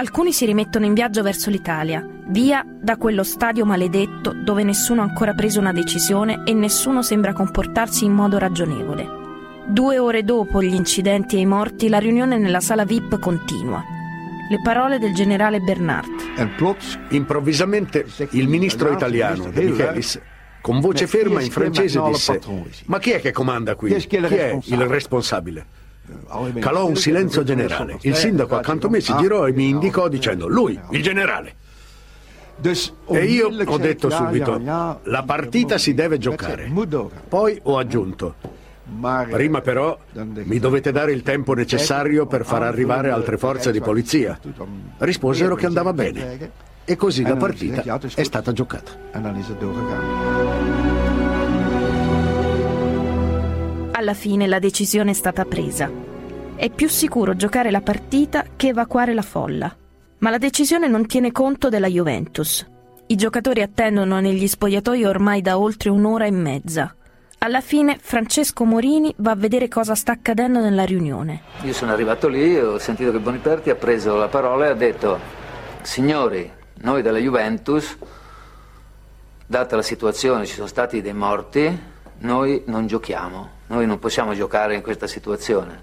Alcuni 0.05 0.33
si 0.33 0.45
rimettono 0.45 0.85
in 0.85 0.93
viaggio 0.93 1.23
verso 1.23 1.49
l'Italia, 1.49 2.07
via 2.27 2.63
da 2.63 2.95
quello 2.95 3.23
stadio 3.23 3.65
maledetto 3.65 4.33
dove 4.33 4.63
nessuno 4.63 5.01
ha 5.01 5.03
ancora 5.03 5.33
preso 5.33 5.59
una 5.59 5.73
decisione 5.73 6.43
e 6.45 6.53
nessuno 6.53 7.01
sembra 7.01 7.33
comportarsi 7.33 8.05
in 8.05 8.11
modo 8.11 8.37
ragionevole. 8.37 9.07
Due 9.65 9.97
ore 9.97 10.23
dopo 10.23 10.61
gli 10.61 10.75
incidenti 10.75 11.37
e 11.37 11.39
i 11.39 11.47
morti, 11.47 11.89
la 11.89 11.97
riunione 11.97 12.37
nella 12.37 12.59
sala 12.59 12.85
VIP 12.85 13.17
continua. 13.17 13.83
Le 14.47 14.61
parole 14.61 14.99
del 14.99 15.15
generale 15.15 15.59
Bernard. 15.59 16.11
Improvvisamente 17.09 18.05
il 18.29 18.47
ministro 18.47 18.91
italiano, 18.91 19.49
De 19.49 19.63
Michelis, 19.63 20.21
con 20.61 20.81
voce 20.81 21.07
ferma 21.07 21.41
in 21.41 21.49
francese 21.49 21.99
disse 22.03 22.39
Ma 22.85 22.99
chi 22.99 23.09
è 23.09 23.19
che 23.19 23.31
comanda 23.31 23.73
qui? 23.73 23.95
Chi 23.95 24.17
è 24.17 24.59
il 24.65 24.85
responsabile? 24.85 25.65
Calò 26.59 26.87
un 26.87 26.95
silenzio 26.95 27.43
generale. 27.43 27.97
Il 28.01 28.15
sindaco 28.15 28.55
accanto 28.55 28.87
a 28.87 28.89
me 28.89 28.99
si 28.99 29.15
girò 29.17 29.47
e 29.47 29.51
mi 29.53 29.69
indicò 29.69 30.07
dicendo 30.07 30.47
lui, 30.47 30.79
il 30.91 31.01
generale. 31.01 31.55
E 32.61 33.25
io 33.25 33.49
ho 33.65 33.77
detto 33.77 34.09
subito, 34.09 34.59
la 35.03 35.23
partita 35.25 35.77
si 35.77 35.93
deve 35.93 36.17
giocare. 36.17 36.71
Poi 37.27 37.59
ho 37.63 37.77
aggiunto, 37.77 38.35
prima 39.29 39.61
però 39.61 39.97
mi 40.13 40.59
dovete 40.59 40.91
dare 40.91 41.11
il 41.11 41.21
tempo 41.21 41.53
necessario 41.53 42.25
per 42.27 42.45
far 42.45 42.63
arrivare 42.63 43.09
altre 43.09 43.37
forze 43.37 43.71
di 43.71 43.81
polizia. 43.81 44.39
Risposero 44.97 45.55
che 45.55 45.65
andava 45.65 45.93
bene. 45.93 46.63
E 46.87 46.95
così 46.95 47.23
la 47.23 47.35
partita 47.35 47.99
è 48.13 48.23
stata 48.23 48.51
giocata. 48.51 48.91
Alla 53.97 54.13
fine 54.13 54.45
la 54.45 54.59
decisione 54.59 55.11
è 55.11 55.13
stata 55.13 55.45
presa. 55.45 55.89
È 56.57 56.69
più 56.69 56.89
sicuro 56.89 57.33
giocare 57.37 57.71
la 57.71 57.79
partita 57.79 58.43
che 58.57 58.67
evacuare 58.67 59.13
la 59.13 59.21
folla. 59.21 59.73
Ma 60.17 60.29
la 60.29 60.37
decisione 60.37 60.89
non 60.89 61.05
tiene 61.05 61.31
conto 61.31 61.69
della 61.69 61.87
Juventus. 61.87 62.67
I 63.05 63.15
giocatori 63.15 63.61
attendono 63.61 64.19
negli 64.19 64.49
spogliatoi 64.49 65.05
ormai 65.05 65.41
da 65.41 65.57
oltre 65.57 65.91
un'ora 65.91 66.25
e 66.25 66.31
mezza. 66.31 66.93
Alla 67.37 67.61
fine 67.61 67.97
Francesco 67.97 68.65
Morini 68.65 69.13
va 69.19 69.31
a 69.31 69.35
vedere 69.35 69.69
cosa 69.69 69.95
sta 69.95 70.11
accadendo 70.11 70.59
nella 70.59 70.83
riunione. 70.83 71.43
Io 71.61 71.71
sono 71.71 71.93
arrivato 71.93 72.27
lì, 72.27 72.59
ho 72.59 72.77
sentito 72.77 73.13
che 73.13 73.19
Boniperti 73.19 73.69
ha 73.69 73.75
preso 73.75 74.17
la 74.17 74.27
parola 74.27 74.65
e 74.65 74.69
ha 74.71 74.73
detto 74.73 75.17
signori, 75.83 76.51
noi 76.81 77.01
della 77.01 77.19
Juventus, 77.19 77.95
data 79.45 79.77
la 79.77 79.81
situazione, 79.81 80.45
ci 80.45 80.55
sono 80.55 80.67
stati 80.67 81.01
dei 81.01 81.13
morti, 81.13 81.93
noi 82.19 82.63
non 82.65 82.87
giochiamo. 82.87 83.53
Noi 83.67 83.87
non 83.87 83.97
possiamo 83.97 84.35
giocare 84.35 84.75
in 84.75 84.81
questa 84.83 85.07
situazione, 85.07 85.81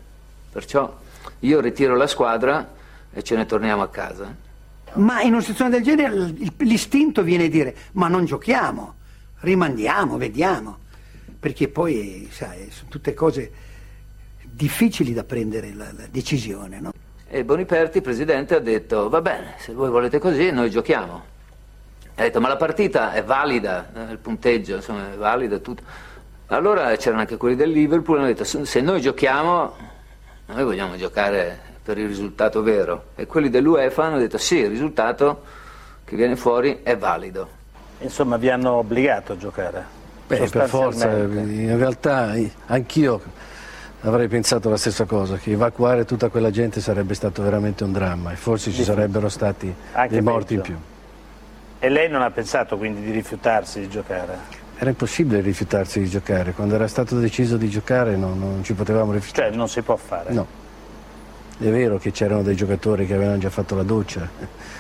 perciò 0.53 1.01
io 1.41 1.61
ritiro 1.61 1.97
la 1.97 2.07
squadra 2.07 2.73
e 3.13 3.23
ce 3.25 3.35
ne 3.35 3.45
torniamo 3.45 3.83
a 3.83 3.89
casa. 3.89 4.33
Ma 4.95 5.23
in 5.23 5.33
una 5.33 5.41
situazione 5.41 5.71
del 5.71 5.83
genere 5.83 6.33
l'istinto 6.59 7.23
viene 7.23 7.45
a 7.45 7.49
dire 7.49 7.75
ma 7.93 8.07
non 8.07 8.25
giochiamo, 8.25 8.95
rimandiamo, 9.41 10.17
vediamo, 10.17 10.79
perché 11.41 11.67
poi 11.67 12.29
sai, 12.31 12.71
sono 12.71 12.89
tutte 12.89 13.15
cose 13.15 13.51
difficili 14.43 15.13
da 15.13 15.25
prendere 15.25 15.73
la, 15.75 15.91
la 15.97 16.07
decisione. 16.09 16.79
No? 16.79 16.93
E 17.27 17.45
Boniperti, 17.45 18.01
presidente, 18.01 18.55
ha 18.55 18.61
detto 18.61 19.09
va 19.09 19.21
bene, 19.21 19.55
se 19.59 19.73
voi 19.73 19.91
volete 19.91 20.21
così 20.21 20.53
noi 20.53 20.71
giochiamo. 20.71 21.31
Ha 22.15 22.23
detto 22.23 22.41
ma 22.41 22.47
la 22.47 22.57
partita 22.57 23.13
è 23.13 23.25
valida, 23.25 23.91
il 24.09 24.19
punteggio 24.19 24.77
insomma, 24.77 25.13
è 25.13 25.17
valido 25.17 25.61
tutto. 25.61 25.83
Allora 26.47 26.95
c'erano 26.97 27.21
anche 27.21 27.37
quelli 27.37 27.57
del 27.57 27.71
Liverpool 27.71 28.19
e 28.19 28.21
hanno 28.21 28.33
detto 28.33 28.45
se 28.45 28.81
noi 28.81 29.01
giochiamo, 29.01 29.77
noi 30.47 30.65
vogliamo 30.65 30.97
giocare 30.97 31.59
per 31.83 31.99
il 31.99 32.07
risultato 32.07 32.63
vero. 32.63 33.07
E 33.15 33.27
quelli 33.27 33.51
dell'UEFA 33.51 34.05
hanno 34.05 34.19
detto 34.19 34.39
sì, 34.39 34.59
il 34.59 34.69
risultato 34.69 35.43
che 36.05 36.15
viene 36.17 36.37
fuori 36.37 36.81
è 36.83 36.97
valido. 36.97 37.61
Insomma, 38.01 38.37
vi 38.37 38.51
hanno 38.51 38.73
obbligato 38.73 39.33
a 39.33 39.37
giocare? 39.37 39.85
Beh, 40.27 40.49
per 40.49 40.69
forza, 40.69 41.11
in 41.11 41.77
realtà 41.77 42.35
anch'io 42.67 43.21
avrei 44.03 44.29
pensato 44.29 44.69
la 44.69 44.77
stessa 44.77 45.05
cosa, 45.05 45.37
che 45.37 45.53
evacuare 45.53 46.05
tutta 46.05 46.29
quella 46.29 46.51
gente 46.51 46.81
sarebbe 46.81 47.15
stato 47.15 47.43
veramente 47.43 47.85
un 47.85 47.93
dramma 47.93 48.33
e 48.33 48.37
forse 48.37 48.71
ci 48.73 48.83
sarebbero 48.83 49.29
stati 49.29 49.73
anche 49.93 50.13
dei 50.13 50.23
morti 50.23 50.57
peggio. 50.57 50.71
in 50.71 50.77
più. 50.77 50.85
E 51.79 51.89
lei 51.89 52.09
non 52.09 52.23
ha 52.23 52.31
pensato 52.31 52.77
quindi 52.77 53.03
di 53.03 53.11
rifiutarsi 53.11 53.81
di 53.81 53.89
giocare? 53.89 54.61
Era 54.83 54.91
impossibile 54.91 55.41
rifiutarsi 55.41 56.01
di 56.01 56.09
giocare, 56.09 56.55
quando 56.55 56.75
era 56.75 56.89
stato 56.89 57.17
deciso 57.21 57.57
di 57.57 57.69
giocare 57.69 58.17
no, 58.17 58.35
non 58.35 58.65
ci 58.65 58.73
potevamo 58.73 59.13
rifiutare. 59.13 59.51
Cioè 59.51 59.57
non 59.57 59.69
si 59.69 59.81
può 59.81 59.95
fare? 59.95 60.33
No. 60.33 60.45
È 61.57 61.71
vero 61.71 61.99
che 61.99 62.11
c'erano 62.11 62.43
dei 62.43 62.57
giocatori 62.57 63.07
che 63.07 63.15
avevano 63.15 63.39
già 63.39 63.49
fatto 63.49 63.77
la 63.77 63.85
doccia, 63.85 64.29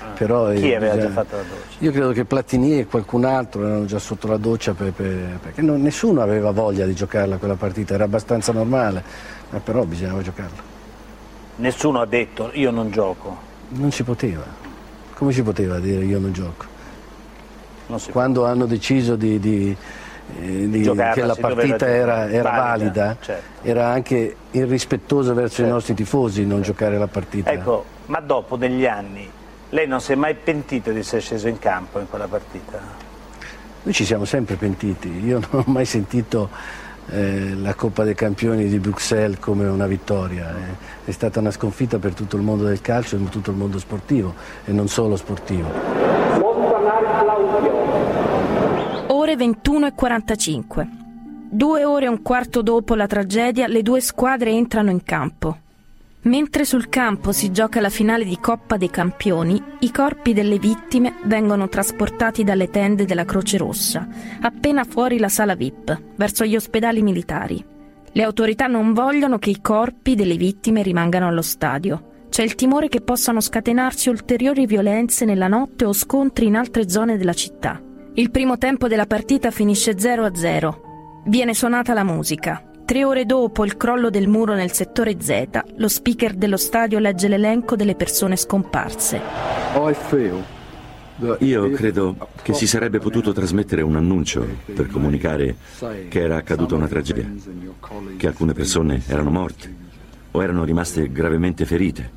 ah. 0.00 0.06
però... 0.06 0.50
Chi 0.54 0.74
aveva 0.74 0.98
già 0.98 1.08
fatto 1.08 1.36
la 1.36 1.42
doccia? 1.42 1.76
Io 1.78 1.92
credo 1.92 2.10
che 2.10 2.24
Platini 2.24 2.80
e 2.80 2.86
qualcun 2.86 3.24
altro 3.24 3.64
erano 3.64 3.84
già 3.84 4.00
sotto 4.00 4.26
la 4.26 4.38
doccia 4.38 4.74
per, 4.74 4.90
per, 4.90 5.38
perché 5.40 5.62
non, 5.62 5.80
nessuno 5.80 6.20
aveva 6.20 6.50
voglia 6.50 6.84
di 6.84 6.94
giocarla 6.94 7.36
quella 7.36 7.54
partita, 7.54 7.94
era 7.94 8.02
abbastanza 8.02 8.50
normale, 8.50 9.04
ma 9.50 9.60
però 9.60 9.84
bisognava 9.84 10.20
giocarla. 10.20 10.62
Nessuno 11.58 12.00
ha 12.00 12.06
detto 12.06 12.50
io 12.54 12.72
non 12.72 12.90
gioco? 12.90 13.38
Non 13.68 13.92
si 13.92 14.02
poteva 14.02 14.62
come 15.22 15.32
ci 15.32 15.42
poteva 15.44 15.78
dire 15.78 16.04
io 16.04 16.18
non 16.18 16.32
gioco? 16.32 16.64
Quando 18.10 18.46
hanno 18.46 18.66
deciso 18.66 19.16
di, 19.16 19.38
di, 19.38 19.76
eh, 20.40 20.68
di- 20.68 20.82
Giocarla, 20.82 21.12
che 21.12 21.24
la 21.24 21.36
partita 21.38 21.86
era, 21.86 22.30
era 22.30 22.50
valida, 22.50 22.62
valida, 22.62 23.16
certo. 23.20 23.66
era 23.66 23.88
anche 23.88 24.36
irrispettoso 24.50 25.34
verso 25.34 25.62
i 25.62 25.68
nostri 25.68 25.94
tifosi 25.94 26.46
non 26.46 26.62
giocare 26.62 26.98
la 26.98 27.08
partita. 27.08 27.50
Ecco, 27.50 27.84
ma 28.06 28.20
dopo 28.20 28.56
degli 28.56 28.86
anni 28.86 29.30
lei 29.70 29.86
non 29.86 30.00
si 30.00 30.12
è 30.12 30.14
mai 30.14 30.34
pentito 30.34 30.90
di 30.90 30.98
essere 30.98 31.22
sceso 31.22 31.48
in 31.48 31.58
campo 31.58 31.98
in 31.98 32.08
quella 32.08 32.26
partita? 32.26 32.78
Noi 33.84 33.94
ci 33.94 34.04
siamo 34.04 34.24
sempre 34.24 34.56
pentiti, 34.56 35.24
io 35.24 35.40
non 35.50 35.64
ho 35.66 35.70
mai 35.70 35.86
sentito 35.86 36.50
eh, 37.08 37.54
la 37.54 37.74
Coppa 37.74 38.04
dei 38.04 38.14
Campioni 38.14 38.68
di 38.68 38.78
Bruxelles 38.78 39.38
come 39.40 39.66
una 39.66 39.86
vittoria, 39.86 40.50
eh. 40.50 41.08
è 41.08 41.10
stata 41.10 41.40
una 41.40 41.50
sconfitta 41.50 41.98
per 41.98 42.14
tutto 42.14 42.36
il 42.36 42.42
mondo 42.42 42.64
del 42.64 42.80
calcio 42.80 43.16
e 43.16 43.18
per 43.18 43.30
tutto 43.30 43.50
il 43.50 43.56
mondo 43.56 43.78
sportivo 43.78 44.34
e 44.64 44.72
non 44.72 44.88
solo 44.88 45.16
sportivo. 45.16 45.70
Ore 49.32 49.44
21 49.44 49.86
e 49.86 49.92
45. 49.94 50.88
Due 51.48 51.84
ore 51.86 52.04
e 52.04 52.08
un 52.08 52.20
quarto 52.20 52.60
dopo 52.60 52.94
la 52.94 53.06
tragedia, 53.06 53.66
le 53.66 53.80
due 53.80 54.02
squadre 54.02 54.50
entrano 54.50 54.90
in 54.90 55.02
campo. 55.02 55.56
Mentre 56.24 56.66
sul 56.66 56.90
campo 56.90 57.32
si 57.32 57.50
gioca 57.50 57.80
la 57.80 57.88
finale 57.88 58.26
di 58.26 58.38
Coppa 58.38 58.76
dei 58.76 58.90
Campioni, 58.90 59.58
i 59.78 59.90
corpi 59.90 60.34
delle 60.34 60.58
vittime 60.58 61.14
vengono 61.24 61.70
trasportati 61.70 62.44
dalle 62.44 62.68
tende 62.68 63.06
della 63.06 63.24
Croce 63.24 63.56
Rossa, 63.56 64.06
appena 64.42 64.84
fuori 64.84 65.18
la 65.18 65.30
sala 65.30 65.54
VIP, 65.54 65.98
verso 66.14 66.44
gli 66.44 66.54
ospedali 66.54 67.00
militari. 67.00 67.64
Le 68.12 68.22
autorità 68.22 68.66
non 68.66 68.92
vogliono 68.92 69.38
che 69.38 69.48
i 69.48 69.62
corpi 69.62 70.14
delle 70.14 70.36
vittime 70.36 70.82
rimangano 70.82 71.28
allo 71.28 71.40
stadio. 71.40 72.26
C'è 72.28 72.42
il 72.42 72.54
timore 72.54 72.88
che 72.88 73.00
possano 73.00 73.40
scatenarsi 73.40 74.10
ulteriori 74.10 74.66
violenze 74.66 75.24
nella 75.24 75.48
notte 75.48 75.86
o 75.86 75.94
scontri 75.94 76.44
in 76.44 76.56
altre 76.56 76.86
zone 76.90 77.16
della 77.16 77.32
città. 77.32 77.80
Il 78.14 78.31
primo 78.31 78.59
tempo 78.59 78.88
della 78.88 79.07
partita 79.07 79.51
finisce 79.51 79.92
0-0. 79.92 81.22
Viene 81.25 81.55
suonata 81.55 81.94
la 81.94 82.05
musica. 82.05 82.62
Tre 82.85 83.05
ore 83.05 83.25
dopo 83.25 83.64
il 83.64 83.79
crollo 83.79 84.11
del 84.11 84.29
muro 84.29 84.53
nel 84.53 84.70
settore 84.72 85.16
Z, 85.18 85.48
lo 85.77 85.88
speaker 85.88 86.35
dello 86.35 86.59
stadio 86.59 86.98
legge 86.98 87.27
l'elenco 87.27 87.75
delle 87.75 87.94
persone 87.94 88.37
scomparse. 88.37 89.18
Io 91.38 91.70
credo 91.70 92.29
che 92.42 92.53
si 92.53 92.66
sarebbe 92.66 92.98
potuto 92.98 93.33
trasmettere 93.33 93.81
un 93.81 93.96
annuncio 93.96 94.46
per 94.75 94.88
comunicare 94.88 95.57
che 96.11 96.20
era 96.20 96.37
accaduta 96.37 96.75
una 96.75 96.88
tragedia, 96.88 97.27
che 98.18 98.27
alcune 98.27 98.53
persone 98.53 99.01
erano 99.07 99.31
morte 99.31 99.75
o 100.33 100.42
erano 100.42 100.64
rimaste 100.64 101.11
gravemente 101.11 101.64
ferite 101.64 102.11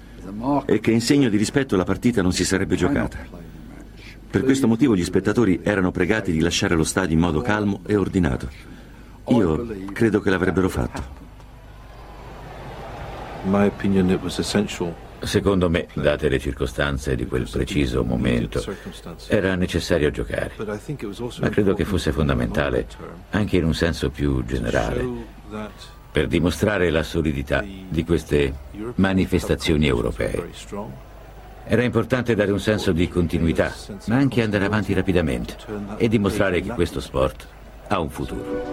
e 0.65 0.81
che 0.81 0.91
in 0.91 0.99
segno 0.99 1.29
di 1.29 1.37
rispetto 1.37 1.77
la 1.77 1.85
partita 1.85 2.21
non 2.21 2.33
si 2.33 2.43
sarebbe 2.43 2.75
giocata. 2.75 3.44
Per 4.35 4.43
questo 4.43 4.67
motivo 4.67 4.97
gli 4.97 5.03
spettatori 5.05 5.61
erano 5.63 5.91
pregati 5.91 6.33
di 6.33 6.41
lasciare 6.41 6.75
lo 6.75 6.83
stadio 6.83 7.15
in 7.15 7.21
modo 7.21 7.39
calmo 7.39 7.79
e 7.85 7.95
ordinato. 7.95 8.49
Io 9.29 9.65
credo 9.93 10.19
che 10.19 10.29
l'avrebbero 10.29 10.67
fatto. 10.67 11.01
Secondo 15.19 15.69
me, 15.69 15.87
date 15.93 16.27
le 16.27 16.37
circostanze 16.39 17.15
di 17.15 17.25
quel 17.25 17.47
preciso 17.49 18.03
momento, 18.03 18.61
era 19.29 19.55
necessario 19.55 20.11
giocare, 20.11 20.51
ma 21.39 21.47
credo 21.47 21.73
che 21.73 21.85
fosse 21.85 22.11
fondamentale, 22.11 22.87
anche 23.29 23.55
in 23.55 23.63
un 23.63 23.73
senso 23.73 24.09
più 24.09 24.43
generale, 24.43 25.07
per 26.11 26.27
dimostrare 26.27 26.89
la 26.89 27.03
solidità 27.03 27.63
di 27.87 28.03
queste 28.03 28.53
manifestazioni 28.95 29.87
europee. 29.87 31.13
Era 31.67 31.83
importante 31.83 32.35
dare 32.35 32.51
un 32.51 32.59
senso 32.59 32.91
di 32.91 33.07
continuità, 33.07 33.73
ma 34.05 34.17
anche 34.17 34.43
andare 34.43 34.65
avanti 34.65 34.93
rapidamente 34.93 35.55
e 35.97 36.07
dimostrare 36.07 36.61
che 36.61 36.69
questo 36.69 36.99
sport 36.99 37.47
ha 37.87 37.99
un 37.99 38.09
futuro. 38.09 38.63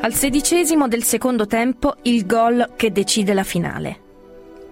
Al 0.00 0.12
sedicesimo 0.12 0.88
del 0.88 1.04
secondo 1.04 1.46
tempo 1.46 1.94
il 2.02 2.26
gol 2.26 2.72
che 2.76 2.92
decide 2.92 3.32
la 3.32 3.44
finale. 3.44 4.00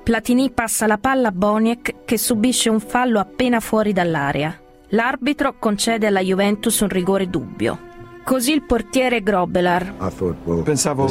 Platini 0.03 0.51
passa 0.51 0.87
la 0.87 0.99
palla 0.99 1.29
a 1.29 1.33
Boniek 1.33 2.05
che 2.05 2.19
subisce 2.19 2.69
un 2.69 2.81
fallo 2.81 3.21
appena 3.21 3.61
fuori 3.61 3.93
dall'area. 3.93 4.59
L'arbitro 4.89 5.57
concede 5.59 6.09
alla 6.09 6.21
Juventus 6.21 6.81
un 6.81 6.89
rigore 6.89 7.31
dubbio. 7.31 7.90
Così 8.23 8.53
il 8.53 8.63
portiere 8.63 9.23
Grobelar, 9.23 9.95
Pensavo, 10.63 11.09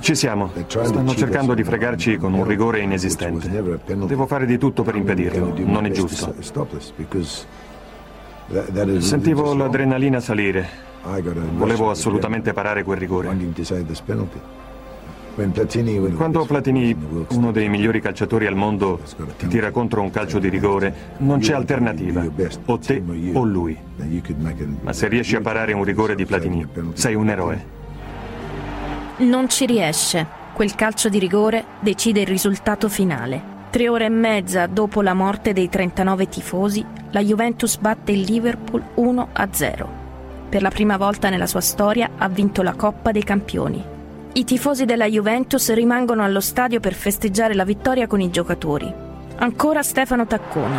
ci 0.00 0.14
siamo. 0.14 0.50
Stanno 0.66 1.14
cercando 1.14 1.54
di 1.54 1.62
fregarci 1.62 2.16
con 2.16 2.32
un 2.32 2.44
rigore 2.44 2.80
inesistente. 2.80 3.48
Devo 3.84 4.26
fare 4.26 4.46
di 4.46 4.58
tutto 4.58 4.82
per 4.82 4.96
impedirlo. 4.96 5.54
Non 5.64 5.86
è 5.86 5.90
giusto. 5.90 6.34
Sentivo 8.98 9.54
l'adrenalina 9.54 10.20
salire. 10.20 10.68
Volevo 11.56 11.90
assolutamente 11.90 12.52
parare 12.52 12.82
quel 12.82 12.98
rigore. 12.98 13.28
Quando 16.16 16.46
Platini, 16.46 16.96
uno 17.32 17.52
dei 17.52 17.68
migliori 17.68 18.00
calciatori 18.00 18.46
al 18.46 18.54
mondo, 18.54 19.00
ti 19.36 19.46
tira 19.48 19.70
contro 19.70 20.00
un 20.00 20.10
calcio 20.10 20.38
di 20.38 20.48
rigore, 20.48 20.94
non 21.18 21.40
c'è 21.40 21.52
alternativa. 21.52 22.24
O 22.64 22.78
te 22.78 23.02
o 23.34 23.44
lui. 23.44 23.76
Ma 24.80 24.92
se 24.94 25.08
riesci 25.08 25.36
a 25.36 25.42
parare 25.42 25.74
un 25.74 25.84
rigore 25.84 26.14
di 26.14 26.24
Platini, 26.24 26.66
sei 26.94 27.14
un 27.14 27.28
eroe. 27.28 27.64
non 29.18 29.48
ci 29.50 29.66
riesce. 29.66 30.26
Quel 30.54 30.74
calcio 30.74 31.10
di 31.10 31.18
rigore 31.18 31.64
decide 31.80 32.20
il 32.20 32.26
risultato 32.26 32.88
finale. 32.88 33.54
Tre 33.68 33.90
ore 33.90 34.06
e 34.06 34.10
mezza 34.10 34.66
dopo 34.66 35.02
la 35.02 35.12
morte 35.12 35.52
dei 35.52 35.68
39 35.68 36.28
tifosi, 36.28 36.82
la 37.10 37.20
Juventus 37.20 37.76
batte 37.76 38.12
il 38.12 38.22
Liverpool 38.22 38.82
1-0. 38.94 39.86
Per 40.48 40.62
la 40.62 40.70
prima 40.70 40.96
volta 40.96 41.28
nella 41.28 41.46
sua 41.46 41.60
storia 41.60 42.12
ha 42.16 42.28
vinto 42.28 42.62
la 42.62 42.72
Coppa 42.72 43.12
dei 43.12 43.22
Campioni. 43.22 43.95
I 44.36 44.44
tifosi 44.44 44.84
della 44.84 45.06
Juventus 45.06 45.72
rimangono 45.72 46.22
allo 46.22 46.40
stadio 46.40 46.78
per 46.78 46.92
festeggiare 46.92 47.54
la 47.54 47.64
vittoria 47.64 48.06
con 48.06 48.20
i 48.20 48.28
giocatori. 48.28 48.92
Ancora 49.36 49.82
Stefano 49.82 50.26
Tacconi. 50.26 50.78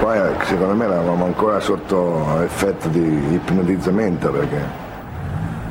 Poi 0.00 0.18
secondo 0.42 0.74
me 0.74 0.84
eravamo 0.86 1.24
ancora 1.24 1.60
sotto 1.60 2.42
effetto 2.42 2.88
di 2.88 3.34
ipnotizzamento 3.34 4.32
perché 4.32 4.60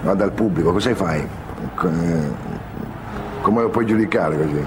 guarda 0.04 0.24
il 0.24 0.32
pubblico, 0.32 0.72
cosa 0.72 0.96
fai? 0.96 1.20
Eh, 1.20 2.32
Come 3.42 3.62
lo 3.62 3.70
puoi 3.72 3.86
giudicare 3.86 4.38
così? 4.38 4.66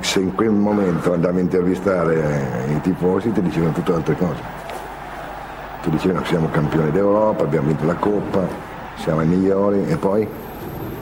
Se 0.00 0.20
in 0.20 0.34
quel 0.34 0.52
momento 0.52 1.12
andavi 1.12 1.36
a 1.36 1.42
intervistare 1.42 2.64
i 2.70 2.80
tifosi 2.80 3.30
ti 3.30 3.42
dicevano 3.42 3.72
tutte 3.72 3.92
altre 3.92 4.16
cose. 4.16 4.40
Ti 5.82 5.90
dicevano 5.90 6.24
siamo 6.24 6.48
campioni 6.48 6.90
d'Europa, 6.92 7.44
abbiamo 7.44 7.66
vinto 7.66 7.84
la 7.84 7.96
Coppa, 7.96 8.40
siamo 8.96 9.20
i 9.20 9.26
migliori 9.26 9.84
e 9.86 9.96
poi 9.98 10.26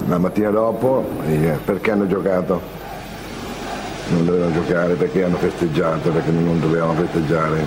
la 0.09 0.19
mattina 0.19 0.51
dopo 0.51 1.05
eh, 1.27 1.59
perché 1.65 1.91
hanno 1.91 2.07
giocato? 2.07 2.61
Non 4.09 4.25
dovevano 4.25 4.53
giocare, 4.55 4.95
perché 4.95 5.23
hanno 5.23 5.37
festeggiato, 5.37 6.11
perché 6.11 6.31
non 6.31 6.59
dovevano 6.59 6.95
festeggiare. 6.95 7.67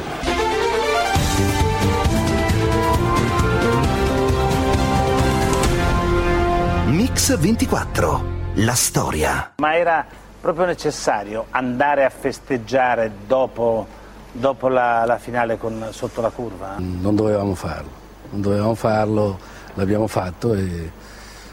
Mix 6.88 7.38
24. 7.38 8.30
La 8.56 8.74
storia. 8.74 9.54
Ma 9.58 9.76
era 9.78 10.04
proprio 10.42 10.66
necessario 10.66 11.46
andare 11.52 12.04
a 12.06 12.10
festeggiare 12.10 13.12
dopo, 13.28 13.86
dopo 14.32 14.68
la, 14.68 15.06
la 15.06 15.20
finale 15.20 15.60
con- 15.60 15.90
sotto 15.92 16.22
la 16.22 16.30
curva? 16.32 16.76
Non 16.80 17.16
dovevamo 17.16 17.54
farlo, 17.54 17.90
non 18.32 18.42
dovevamo 18.42 18.74
farlo, 18.74 19.38
l'abbiamo 19.76 20.08
fatto 20.08 20.56
e 20.56 20.92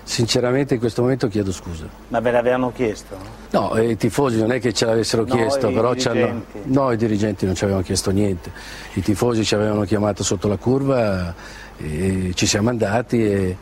sinceramente 0.08 0.72
in 0.72 0.80
questo 0.80 1.02
momento 1.02 1.28
chiedo 1.28 1.52
scusa. 1.52 1.84
Ma 2.08 2.20
ve 2.20 2.30
l'avevano 2.30 2.72
chiesto? 2.72 3.14
No, 3.50 3.76
i 3.78 3.94
tifosi 3.98 4.38
non 4.38 4.52
è 4.52 4.58
che 4.58 4.72
ce 4.72 4.86
l'avessero 4.86 5.24
No, 5.26 5.34
chiesto, 5.34 5.68
i 5.68 5.74
però 5.74 5.94
ci 5.94 6.08
hanno- 6.08 6.18
dirigenti. 6.26 6.58
no, 6.72 6.90
i 6.92 6.96
dirigenti 6.96 7.44
non 7.44 7.54
ci 7.54 7.64
avevano 7.64 7.84
chiesto 7.84 8.10
niente. 8.10 8.50
I 8.94 9.02
tifosi 9.02 9.44
ci 9.44 9.54
avevano 9.54 9.82
chiamato 9.82 10.24
sotto 10.24 10.48
la 10.48 10.56
curva 10.56 11.34
e 11.76 12.32
ci 12.34 12.46
siamo 12.46 12.70
andati 12.70 13.22
e 13.22 13.56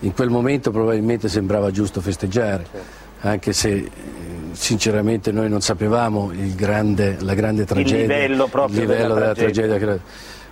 in 0.00 0.12
quel 0.14 0.30
momento 0.30 0.72
probabilmente 0.72 1.28
sembrava 1.28 1.70
giusto 1.70 2.00
festeggiare, 2.00 2.66
anche 3.20 3.52
se 3.52 3.68
eh, 3.70 3.90
sinceramente 4.50 5.30
noi 5.30 5.48
non 5.48 5.60
sapevamo 5.60 6.32
il 6.32 6.56
grande- 6.56 7.18
la 7.20 7.34
grande 7.34 7.64
tragedia, 7.64 8.00
livello 8.00 8.48
proprio 8.48 8.80
il 8.82 8.86
livello 8.88 9.14
della 9.14 9.32
della 9.32 9.34
tragedia. 9.34 9.76
tragedia, 9.76 10.00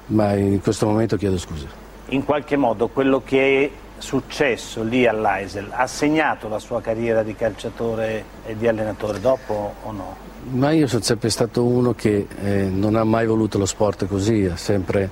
ma 0.07 0.35
in 0.35 0.61
questo 0.61 0.87
momento 0.87 1.17
chiedo 1.17 1.37
scusa. 1.37 1.67
In 2.11 2.25
qualche 2.25 2.57
modo 2.57 2.87
quello 2.87 3.23
che 3.25 3.71
successo 3.99 4.83
lì 4.83 5.07
all'Aisel 5.07 5.69
ha 5.71 5.87
segnato 5.87 6.49
la 6.49 6.59
sua 6.59 6.81
carriera 6.81 7.23
di 7.23 7.35
calciatore 7.35 8.25
e 8.45 8.57
di 8.57 8.69
allenatore 8.69 9.21
dopo 9.21 9.75
o 9.83 9.93
no? 9.93 10.17
Ma 10.51 10.71
io 10.71 10.87
sono 10.87 11.03
sempre 11.03 11.29
stato 11.31 11.65
uno 11.65 11.95
che 11.95 12.27
eh, 12.43 12.65
non 12.65 12.95
ha 12.95 13.05
mai 13.05 13.27
voluto 13.27 13.59
lo 13.59 13.67
sport 13.67 14.07
così, 14.07 14.45
ha 14.45 14.57
sempre 14.57 15.11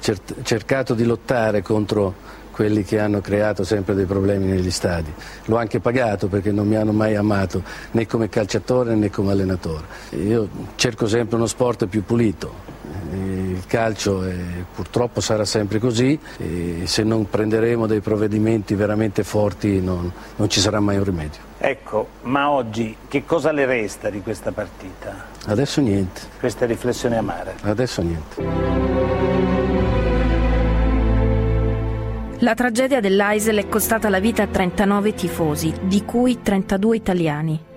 cer- 0.00 0.42
cercato 0.42 0.94
di 0.94 1.04
lottare 1.04 1.62
contro 1.62 2.36
quelli 2.58 2.82
che 2.82 2.98
hanno 2.98 3.20
creato 3.20 3.62
sempre 3.62 3.94
dei 3.94 4.04
problemi 4.04 4.46
negli 4.46 4.72
stadi. 4.72 5.12
L'ho 5.44 5.56
anche 5.56 5.78
pagato 5.78 6.26
perché 6.26 6.50
non 6.50 6.66
mi 6.66 6.74
hanno 6.74 6.90
mai 6.90 7.14
amato 7.14 7.62
né 7.92 8.04
come 8.06 8.28
calciatore 8.28 8.96
né 8.96 9.10
come 9.10 9.30
allenatore. 9.30 9.84
Io 10.10 10.48
cerco 10.74 11.06
sempre 11.06 11.36
uno 11.36 11.46
sport 11.46 11.86
più 11.86 12.02
pulito, 12.02 12.52
il 13.10 13.64
calcio 13.66 14.24
è, 14.24 14.34
purtroppo 14.74 15.20
sarà 15.20 15.44
sempre 15.44 15.78
così 15.78 16.18
e 16.38 16.82
se 16.84 17.02
non 17.02 17.28
prenderemo 17.28 17.86
dei 17.86 18.00
provvedimenti 18.00 18.74
veramente 18.74 19.24
forti 19.24 19.80
non, 19.80 20.10
non, 20.36 20.48
ci 20.48 20.60
sarà 20.60 20.80
mai 20.80 20.96
un 20.96 21.04
rimedio. 21.04 21.40
Ecco, 21.58 22.08
ma 22.22 22.50
oggi 22.50 22.96
che 23.08 23.24
cosa 23.24 23.52
le 23.52 23.66
resta 23.66 24.10
di 24.10 24.20
questa 24.20 24.52
partita? 24.52 25.26
Adesso 25.46 25.80
niente. 25.80 26.20
Queste 26.38 26.66
riflessioni 26.66 27.16
amare? 27.16 27.54
Adesso 27.62 28.02
niente. 28.02 28.96
La 32.40 32.54
tragedia 32.54 33.00
dell'Aisel 33.00 33.58
è 33.58 33.68
costata 33.68 34.08
la 34.08 34.20
vita 34.20 34.44
a 34.44 34.46
39 34.46 35.12
tifosi, 35.14 35.74
di 35.82 36.04
cui 36.04 36.40
32 36.40 36.96
italiani. 36.96 37.67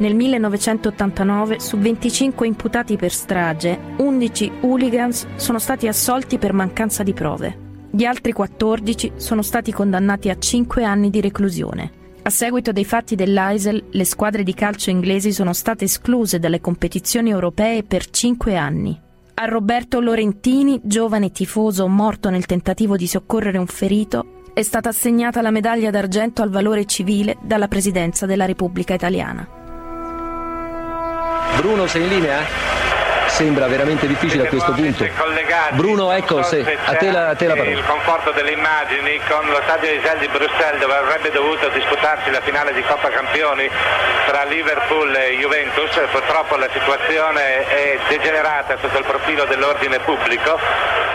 Nel 0.00 0.14
1989, 0.14 1.60
su 1.60 1.76
25 1.76 2.46
imputati 2.46 2.96
per 2.96 3.12
strage, 3.12 3.78
11 3.98 4.50
hooligans 4.62 5.26
sono 5.36 5.58
stati 5.58 5.88
assolti 5.88 6.38
per 6.38 6.54
mancanza 6.54 7.02
di 7.02 7.12
prove. 7.12 7.68
Gli 7.90 8.04
altri 8.04 8.32
14 8.32 9.12
sono 9.16 9.42
stati 9.42 9.72
condannati 9.72 10.30
a 10.30 10.38
5 10.38 10.84
anni 10.84 11.10
di 11.10 11.20
reclusione. 11.20 11.92
A 12.22 12.30
seguito 12.30 12.72
dei 12.72 12.86
fatti 12.86 13.14
dell'Aisel, 13.14 13.88
le 13.90 14.04
squadre 14.06 14.42
di 14.42 14.54
calcio 14.54 14.88
inglesi 14.88 15.32
sono 15.32 15.52
state 15.52 15.84
escluse 15.84 16.38
dalle 16.38 16.62
competizioni 16.62 17.28
europee 17.28 17.82
per 17.82 18.08
5 18.08 18.56
anni. 18.56 18.98
A 19.34 19.44
Roberto 19.44 20.00
Lorentini, 20.00 20.80
giovane 20.82 21.30
tifoso 21.30 21.86
morto 21.88 22.30
nel 22.30 22.46
tentativo 22.46 22.96
di 22.96 23.06
soccorrere 23.06 23.58
un 23.58 23.66
ferito, 23.66 24.44
è 24.54 24.62
stata 24.62 24.88
assegnata 24.88 25.42
la 25.42 25.50
medaglia 25.50 25.90
d'argento 25.90 26.40
al 26.40 26.48
valore 26.48 26.86
civile 26.86 27.36
dalla 27.42 27.68
Presidenza 27.68 28.24
della 28.24 28.46
Repubblica 28.46 28.94
Italiana. 28.94 29.59
Bruno, 31.56 31.86
sei 31.86 32.02
in 32.02 32.08
linea? 32.08 32.38
Sembra 33.26 33.68
veramente 33.68 34.06
difficile 34.06 34.46
a 34.46 34.48
questo 34.48 34.72
punto. 34.72 35.06
Bruno, 35.72 36.10
ecco, 36.12 36.42
se, 36.42 36.76
a 36.84 36.94
te 36.96 37.10
la, 37.10 37.28
a 37.28 37.34
te 37.36 37.46
la 37.46 37.54
parola. 37.54 37.70
Il 37.70 37.84
conforto 37.84 38.32
delle 38.32 38.50
immagini 38.50 39.20
con 39.28 39.46
lo 39.46 39.60
stadio 39.62 39.92
Isel 39.92 40.18
di 40.18 40.28
Bruxelles 40.28 40.80
dove 40.80 40.94
avrebbe 40.94 41.30
dovuto 41.30 41.68
disputarsi 41.68 42.30
la 42.30 42.40
finale 42.40 42.72
di 42.74 42.82
Coppa 42.82 43.08
Campioni 43.08 43.68
tra 44.26 44.44
Liverpool 44.44 45.14
e 45.14 45.36
Juventus. 45.36 45.90
Purtroppo 46.10 46.56
la 46.56 46.68
situazione 46.72 47.66
è 47.68 47.98
degenerata 48.08 48.76
sotto 48.78 48.98
il 48.98 49.04
profilo 49.04 49.44
dell'ordine 49.44 50.00
pubblico. 50.00 50.58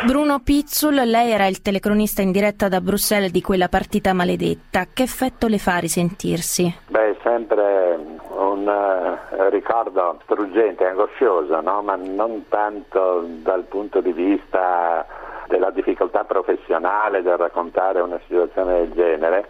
Bruno 0.04 0.39
Pizzul, 0.39 0.95
lei 0.95 1.32
era 1.32 1.48
il 1.48 1.62
telecronista 1.62 2.21
in 2.21 2.32
diretta 2.32 2.69
da 2.69 2.80
Bruxelles 2.80 3.32
di 3.32 3.41
quella 3.41 3.67
partita 3.67 4.13
maledetta. 4.13 4.88
Che 4.93 5.04
effetto 5.04 5.48
le 5.48 5.58
fa 5.58 5.78
risentirsi? 5.78 6.74
Beh, 6.88 7.17
sempre 7.24 7.98
un 8.30 8.67
uh, 8.67 9.14
ricordo 9.49 10.19
struggente 10.23 10.86
angoscioso, 10.86 11.60
no? 11.62 11.81
ma 11.81 11.95
non 11.95 12.47
tanto 12.49 13.25
dal 13.25 13.63
punto 13.63 14.01
di 14.01 14.12
vista 14.12 15.05
della 15.47 15.69
difficoltà 15.71 16.23
professionale 16.23 17.21
del 17.21 17.38
raccontare 17.38 17.99
una 18.01 18.19
situazione 18.25 18.79
del 18.79 18.91
genere, 18.93 19.47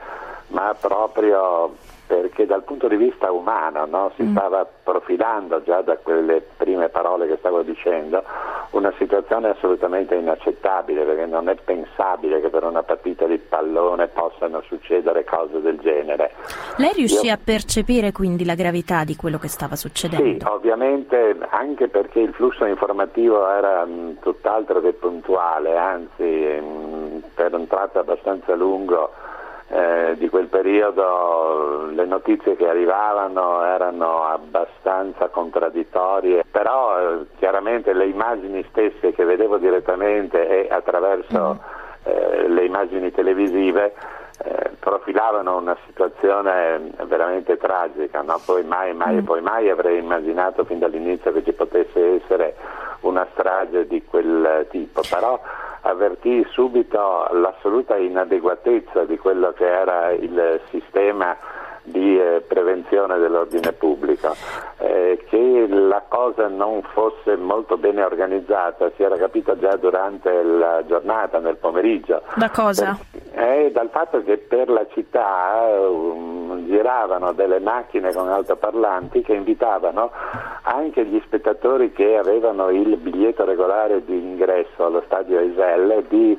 ma 0.47 0.75
proprio 0.79 1.75
perché 2.08 2.46
dal 2.46 2.63
punto 2.63 2.88
di 2.88 2.96
vista 2.96 3.32
umano 3.32 3.86
no, 3.86 4.12
si 4.15 4.24
mm. 4.24 4.32
stava 4.32 4.68
profilando 4.84 5.62
già 5.63 5.82
da 5.82 5.98
quelle 5.98 6.41
prime 6.58 6.89
parole 6.89 7.28
che 7.28 7.38
stavo 7.38 7.63
dicendo 7.63 8.24
una 8.72 8.94
situazione 8.98 9.50
assolutamente 9.50 10.15
inaccettabile 10.15 11.04
perché 11.04 11.26
non 11.26 11.50
è 11.50 11.56
pensabile 11.56 12.41
che 12.41 12.50
per 12.50 12.63
una 12.63 12.84
partita 12.84 13.26
di 13.26 13.38
pallone 13.38 14.08
possano 14.08 14.62
succedere 14.68 15.24
cose 15.24 15.62
del 15.62 15.80
genere. 15.80 16.32
Lei 16.78 16.91
riuscì 16.94 17.28
Io... 17.28 17.34
a 17.34 17.39
percepire 17.44 18.12
quindi 18.12 18.46
la 18.46 18.56
gravità 18.56 19.04
di 19.04 19.15
quello 19.15 19.38
che 19.38 19.48
stava 19.48 19.76
succedendo? 19.76 20.24
Sì, 20.24 20.52
ovviamente 20.52 21.38
anche 21.50 21.88
perché 21.88 22.20
il 22.20 22.34
flusso 22.34 22.65
informativo 22.65 23.50
era 23.50 23.86
mh, 23.86 24.20
tutt'altro 24.20 24.82
che 24.82 24.94
puntuale, 24.94 25.78
anzi 25.78 26.24
mh, 26.24 27.24
per 27.34 27.54
un 27.54 27.68
tratto 27.68 28.00
abbastanza 28.00 28.54
lungo 28.56 29.12
eh, 29.67 30.13
di 30.17 30.30
quel 30.30 30.47
periodo 30.47 31.88
le 31.91 32.06
notizie 32.06 32.56
che 32.56 32.67
arrivavano 32.67 33.63
erano 33.63 34.23
abbastanza 34.23 35.30
contraddittorie, 35.30 36.43
però 36.49 36.99
eh, 36.99 37.25
chiaramente 37.38 37.93
le 37.93 38.06
immagini 38.06 38.63
stesse 38.69 39.13
che 39.13 39.23
vedevo 39.23 39.58
direttamente 39.58 40.47
e 40.47 40.71
attraverso 40.71 41.60
eh, 42.04 42.47
le 42.47 42.65
immagini 42.65 43.12
televisive 43.12 43.93
eh, 44.43 44.71
profilavano 44.80 45.58
una 45.58 45.78
situazione 45.88 46.91
veramente 47.08 47.58
tragica, 47.58 48.21
no? 48.21 48.39
poi 48.45 48.63
mai, 48.63 48.93
mai 48.93 49.17
e 49.17 49.21
poi 49.21 49.41
mai 49.41 49.69
avrei 49.69 49.97
immaginato 49.97 50.63
fin 50.65 50.78
dall'inizio 50.78 51.32
che 51.32 51.43
ci 51.43 51.54
potesse 51.54 52.21
essere 52.21 52.56
una 53.01 53.25
strage 53.32 53.88
di 53.88 54.04
quel 54.04 54.67
tipo, 54.69 55.01
però 55.10 55.39
avvertì 55.86 56.45
subito 56.50 57.28
l'assoluta 57.32 57.95
inadeguatezza 57.95 59.06
di 59.06 59.17
quello 59.17 59.54
che 59.54 59.65
era 59.69 60.12
il 60.12 60.60
sistema 60.69 61.38
di 61.84 62.19
eh, 62.19 62.41
prevenzione 62.48 63.19
dell'ordine 63.19 63.71
pubblico, 63.74 64.36
eh, 64.80 65.24
che 65.30 65.67
la 65.69 66.04
cosa 66.08 66.48
non 66.48 66.82
fosse 66.82 67.36
molto 67.36 67.78
bene 67.78 68.04
organizzata 68.04 68.89
si 68.95 69.04
era 69.04 69.15
capito 69.17 69.56
già 69.60 69.76
durante 69.76 70.41
la 70.41 70.84
giornata, 70.88 71.38
nel 71.38 71.58
pomeriggio. 71.58 72.24
Da 72.36 72.50
cosa? 72.50 72.98
Eh, 73.34 73.69
dal 73.71 73.89
fatto 73.89 74.24
che 74.24 74.38
per 74.38 74.69
la 74.69 74.88
città 74.93 75.67
um, 75.88 76.44
giravano 76.63 77.34
delle 77.34 77.60
macchine 77.60 78.13
con 78.13 78.30
altoparlanti 78.30 79.22
che 79.22 79.34
invitavano 79.34 80.12
anche 80.62 81.06
gli 81.06 81.22
spettatori 81.26 81.91
che 81.91 82.18
avevano 82.18 82.70
il 82.70 82.98
biglietto 82.98 83.46
regolare 83.46 84.04
di 84.06 84.18
ingresso 84.18 84.86
allo 84.86 85.04
stadio 85.06 85.39
Iselle 85.41 86.06
di 86.08 86.38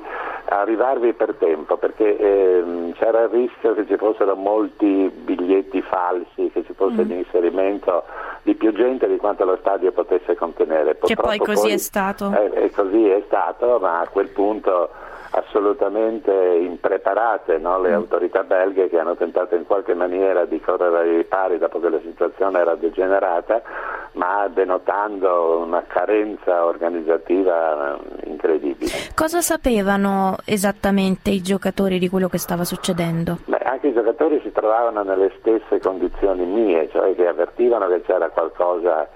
arrivarvi 0.49 1.13
per 1.13 1.35
tempo 1.35 1.77
perché 1.77 2.17
ehm, 2.17 2.93
c'era 2.93 3.23
il 3.23 3.29
rischio 3.29 3.73
che 3.73 3.85
ci 3.85 3.97
fossero 3.97 4.35
molti 4.35 5.11
biglietti 5.13 5.81
falsi, 5.81 6.49
che 6.51 6.63
ci 6.65 6.73
fosse 6.73 7.03
mm. 7.03 7.07
l'inserimento 7.07 8.03
di 8.43 8.55
più 8.55 8.71
gente 8.71 9.07
di 9.07 9.17
quanto 9.17 9.43
lo 9.43 9.57
stadio 9.59 9.91
potesse 9.91 10.35
contenere. 10.35 10.95
Purtroppo 10.95 11.29
che 11.29 11.37
poi 11.37 11.45
così 11.45 11.67
poi, 11.67 11.73
è 11.73 11.77
stato. 11.77 12.31
Eh, 12.31 12.71
così 12.71 13.09
è 13.09 13.21
stato, 13.25 13.77
ma 13.79 13.99
a 13.99 14.07
quel 14.07 14.29
punto 14.29 14.89
assolutamente 15.31 16.31
impreparate 16.31 17.57
no? 17.57 17.79
le 17.81 17.89
mm. 17.89 17.93
autorità 17.93 18.43
belghe 18.43 18.89
che 18.89 18.99
hanno 18.99 19.15
tentato 19.15 19.55
in 19.55 19.65
qualche 19.65 19.93
maniera 19.93 20.45
di 20.45 20.59
correre 20.59 20.99
ai 20.99 21.17
ripari 21.17 21.57
dopo 21.57 21.79
che 21.79 21.89
la 21.89 21.99
situazione 22.01 22.59
era 22.59 22.75
degenerata, 22.75 23.61
ma 24.13 24.47
denotando 24.47 25.59
una 25.59 25.83
carenza 25.87 26.65
organizzativa 26.65 27.97
incredibile. 28.23 28.91
Cosa 29.13 29.41
sapevano 29.41 30.37
esattamente 30.45 31.29
i 31.29 31.41
giocatori 31.41 31.99
di 31.99 32.09
quello 32.09 32.27
che 32.27 32.37
stava 32.37 32.63
succedendo? 32.63 33.39
Beh, 33.45 33.57
anche 33.57 33.87
i 33.87 33.93
giocatori 33.93 34.39
si 34.43 34.51
trovavano 34.51 35.03
nelle 35.03 35.31
stesse 35.39 35.79
condizioni 35.79 36.45
mie, 36.45 36.89
cioè 36.89 37.15
che 37.15 37.27
avvertivano 37.27 37.87
che 37.87 38.01
c'era 38.01 38.29
qualcosa 38.29 39.07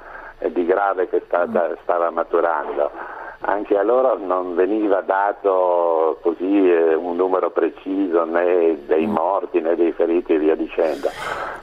di 0.50 0.66
grave 0.66 1.08
che 1.08 1.22
stava, 1.26 1.70
stava 1.84 2.10
maturando 2.10 3.20
anche 3.42 3.76
a 3.78 3.84
loro 3.84 4.18
non 4.18 4.54
veniva 4.56 5.02
dato 5.02 6.20
così 6.22 6.70
eh, 6.70 6.94
un 6.94 7.16
numero 7.16 7.50
preciso 7.50 8.24
né 8.24 8.78
dei 8.86 9.08
mm. 9.08 9.12
morti 9.12 9.60
né 9.62 9.76
dei 9.76 9.92
feriti 9.94 10.34
e 10.34 10.40
via 10.40 10.56
dicendo. 10.56 11.10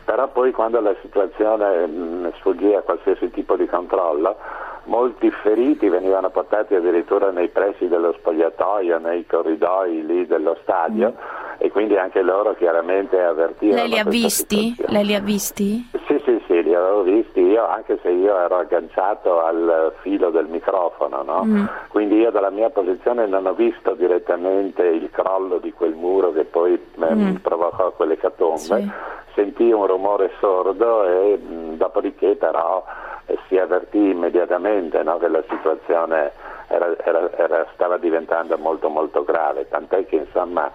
Però 0.05 0.29
poi 0.29 0.53
quando 0.53 0.81
la 0.81 0.95
situazione 1.03 1.87
mm, 1.87 2.27
sfuggì 2.39 2.75
a 2.75 2.81
qualsiasi 2.81 3.31
tipo 3.31 3.57
di 3.57 3.67
controllo, 3.67 4.37
molti 4.85 5.31
feriti 5.31 5.89
venivano 5.89 6.31
portati 6.31 6.75
addirittura 6.75 7.31
nei 7.31 7.49
pressi 7.49 7.87
dello 7.87 8.13
spogliatoio, 8.19 8.99
nei 8.99 9.25
corridoi 9.27 10.05
lì 10.05 10.27
dello 10.27 10.57
stadio 10.63 11.13
mm. 11.13 11.55
e 11.59 11.71
quindi 11.71 11.97
anche 11.97 12.23
loro 12.23 12.55
chiaramente 12.55 13.21
avvertivano. 13.21 13.83
Lei 13.83 13.89
li 13.91 13.99
ha 13.99 14.05
visti? 14.05 14.75
Lei 14.87 15.05
li 15.05 15.15
ha 15.15 15.21
visti? 15.21 15.89
Sì, 16.07 16.21
sì, 16.25 16.43
sì, 16.79 16.85
li 16.85 16.85
avevo 16.85 17.03
visti 17.03 17.41
io, 17.41 17.67
anche 17.67 17.99
se 18.03 18.11
io 18.11 18.39
ero 18.39 18.59
agganciato 18.59 19.43
al 19.43 19.93
filo 20.01 20.31
del 20.31 20.47
microfono, 20.47 21.23
no? 21.23 21.45
mm. 21.45 21.65
quindi 21.89 22.17
io 22.17 22.31
dalla 22.31 22.51
mia 22.51 22.71
posizione 22.71 23.27
non 23.27 23.47
ho 23.47 23.55
visto 23.55 23.95
direttamente 23.95 24.83
il 24.85 25.11
crollo 25.11 25.59
di 25.59 25.73
quel 25.73 25.95
muro 25.95 26.33
che 26.33 26.45
poi 26.45 26.75
eh, 26.75 27.15
mm. 27.15 27.37
provocò 27.37 27.93
quelle 27.93 28.17
catombe, 28.17 28.59
sì. 28.59 28.91
sentii 29.35 29.73
un 29.73 29.87
rumore 29.87 30.31
sordo 30.39 31.05
e 31.05 31.39
mh, 31.39 31.53
mm, 31.53 31.75
dopodiché 31.75 32.37
però 32.37 32.85
eh, 33.27 33.39
si 33.49 33.57
avvertì 33.59 34.11
immediatamente 34.11 35.03
no? 35.03 35.19
che 35.19 35.29
la 35.29 35.43
situazione 35.49 36.33
era, 36.69 36.95
era, 36.99 37.31
era, 37.37 37.67
stava 37.75 37.97
diventando 37.97 38.57
molto 38.59 38.89
molto 38.89 39.25
grave, 39.25 39.69
tant'è 39.69 40.05
che 40.07 40.17
insomma 40.17 40.71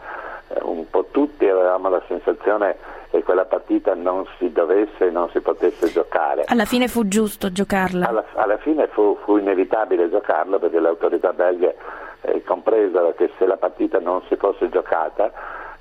un 0.61 0.89
po' 0.89 1.07
tutti 1.11 1.47
avevamo 1.47 1.89
la 1.89 2.01
sensazione 2.07 2.77
che 3.09 3.23
quella 3.23 3.45
partita 3.45 3.93
non 3.93 4.25
si 4.37 4.51
dovesse 4.51 5.07
e 5.07 5.11
non 5.11 5.29
si 5.29 5.39
potesse 5.39 5.87
giocare. 5.91 6.43
Alla 6.47 6.65
fine 6.65 6.87
fu 6.87 7.07
giusto 7.07 7.51
giocarla? 7.51 8.07
Alla, 8.07 8.25
alla 8.33 8.57
fine 8.57 8.87
fu, 8.87 9.17
fu, 9.23 9.37
inevitabile 9.37 10.09
giocarla 10.09 10.57
perché 10.57 10.79
le 10.79 10.87
autorità 10.87 11.31
belghe 11.31 11.75
eh, 12.21 12.43
compresero 12.43 13.13
che 13.13 13.31
se 13.37 13.45
la 13.45 13.57
partita 13.57 13.99
non 13.99 14.21
si 14.27 14.35
fosse 14.35 14.69
giocata 14.69 15.31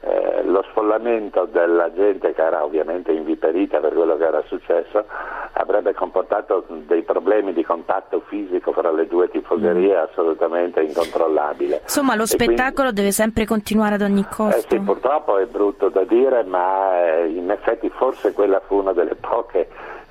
eh, 0.01 0.43
lo 0.45 0.63
sfollamento 0.71 1.47
della 1.47 1.93
gente 1.93 2.35
che 2.35 2.43
era 2.43 2.65
ovviamente 2.65 3.13
inviperita 3.13 3.79
per 3.79 3.95
quello 3.95 4.17
che 4.17 4.25
era 4.25 4.43
successo 4.47 5.05
avrebbe 5.63 5.95
comportato 5.95 6.65
dei 6.69 7.03
problemi 7.03 7.53
di 7.53 7.65
contatto 7.65 8.23
fisico 8.27 8.73
fra 8.73 8.91
le 8.91 9.07
due 9.07 9.29
tifoserie 9.29 9.95
mm. 9.95 10.09
assolutamente 10.09 10.83
incontrollabile. 10.83 11.81
Insomma 11.83 12.15
lo 12.15 12.27
spettacolo 12.27 12.91
quindi, 12.91 12.95
deve 13.01 13.11
sempre 13.13 13.47
continuare 13.47 13.95
ad 13.95 14.03
ogni 14.03 14.27
costo. 14.29 14.59
Eh 14.59 14.65
sì, 14.69 14.79
purtroppo 14.81 15.39
è 15.39 15.47
brutto 15.47 15.89
da 15.89 16.05
dire, 16.05 16.43
ma 16.45 17.17
eh, 17.17 17.29
in 17.29 17.51
effetti 17.51 17.89
forse 17.91 18.33
quella 18.33 18.61
fu 18.67 18.77
una 18.77 18.93
delle 18.93 19.15
poche 19.15 19.69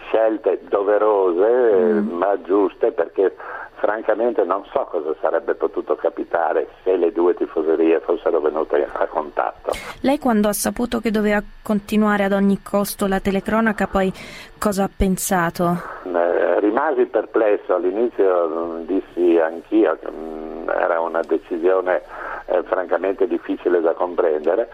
scelte 0.07 0.59
doverose 0.67 2.01
mm. 2.01 2.09
ma 2.17 2.41
giuste 2.41 2.91
perché 2.91 3.33
francamente 3.81 4.43
non 4.43 4.63
so 4.71 4.87
cosa 4.91 5.13
sarebbe 5.19 5.55
potuto 5.55 5.95
capitare 5.95 6.67
se 6.83 6.95
le 6.95 7.11
due 7.11 7.33
tifoserie 7.33 7.99
fossero 7.99 8.39
venute 8.39 8.87
a 8.93 9.07
contatto. 9.07 9.71
Lei 10.01 10.19
quando 10.19 10.47
ha 10.47 10.53
saputo 10.53 10.99
che 10.99 11.09
doveva 11.09 11.41
continuare 11.63 12.23
ad 12.23 12.33
ogni 12.33 12.61
costo 12.61 13.07
la 13.07 13.19
telecronaca 13.19 13.87
poi 13.87 14.13
cosa 14.59 14.83
ha 14.83 14.89
pensato? 14.95 15.81
Eh, 16.03 16.59
rimasi 16.59 17.05
perplesso, 17.05 17.73
all'inizio 17.73 18.47
mm, 18.47 18.85
dissi 18.85 19.39
anch'io 19.39 19.97
che 19.99 20.11
mh, 20.11 20.63
mm, 20.65 20.69
era 20.69 20.99
una 20.99 21.21
decisione 21.21 22.03
eh, 22.45 22.61
francamente 22.63 23.25
difficile 23.25 23.81
da 23.81 23.93
comprendere 23.93 24.69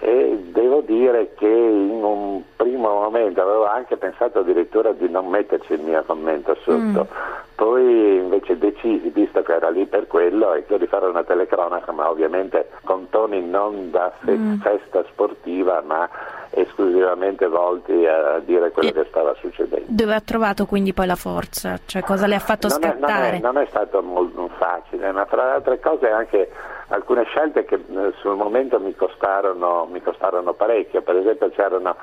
e 0.00 0.38
devo 0.50 0.80
dire 0.80 1.34
che 1.36 1.46
in 1.46 2.02
un 2.02 2.42
primo 2.56 2.88
momento 2.88 3.40
avevo 3.40 3.66
anche 3.66 3.96
pensato 3.96 4.40
addirittura 4.40 4.92
di 4.92 5.08
non 5.08 5.26
metterci 5.26 5.74
il 5.74 5.80
mio 5.80 6.02
commento 6.04 6.54
sotto, 6.62 7.06
mm. 7.08 7.54
poi 7.54 8.16
invece 8.16 8.58
decisi, 8.58 9.08
visto 9.08 9.42
che 9.42 9.54
era 9.54 9.70
lì 9.70 9.86
per 9.86 10.06
quello, 10.06 10.54
ecco 10.54 10.76
di 10.76 10.86
fare 10.86 11.06
una 11.06 11.24
telecronaca, 11.24 11.92
ma 11.92 12.10
ovviamente 12.10 12.70
con 12.84 13.08
toni 13.08 13.40
non 13.42 13.90
da 13.90 14.12
fe- 14.18 14.36
mm. 14.36 14.60
festa 14.60 15.04
sportiva, 15.10 15.82
ma 15.84 16.08
esclusivamente 16.50 17.46
volti 17.46 18.06
a 18.06 18.40
dire 18.44 18.70
quello 18.70 18.90
e 18.90 18.92
che 18.92 19.06
stava 19.08 19.34
succedendo. 19.40 19.86
Dove 19.88 20.14
ha 20.14 20.20
trovato 20.20 20.66
quindi 20.66 20.92
poi 20.92 21.06
la 21.06 21.16
forza? 21.16 21.78
Cioè 21.84 22.02
cosa 22.02 22.26
le 22.26 22.36
ha 22.36 22.40
fatto 22.40 22.68
non 22.68 22.78
scattare? 22.78 23.28
È, 23.28 23.38
non, 23.38 23.38
è, 23.38 23.40
non, 23.40 23.58
è, 23.58 23.66
stato 23.68 24.02
molto 24.02 24.48
facile, 24.56 25.10
ma 25.12 25.24
tra 25.26 25.44
le 25.44 25.50
altre 25.52 25.80
cose 25.80 26.10
anche 26.10 26.50
alcune 26.88 27.24
scelte 27.24 27.64
che 27.64 27.74
eh, 27.74 28.12
sul 28.20 28.36
momento 28.36 28.78
mi 28.78 28.94
costarono, 28.94 29.86
mi 29.90 30.02
costarono 30.02 30.52
parecchio, 30.52 31.02
per 31.02 31.16
esempio 31.16 31.50
c'erano 31.50 31.96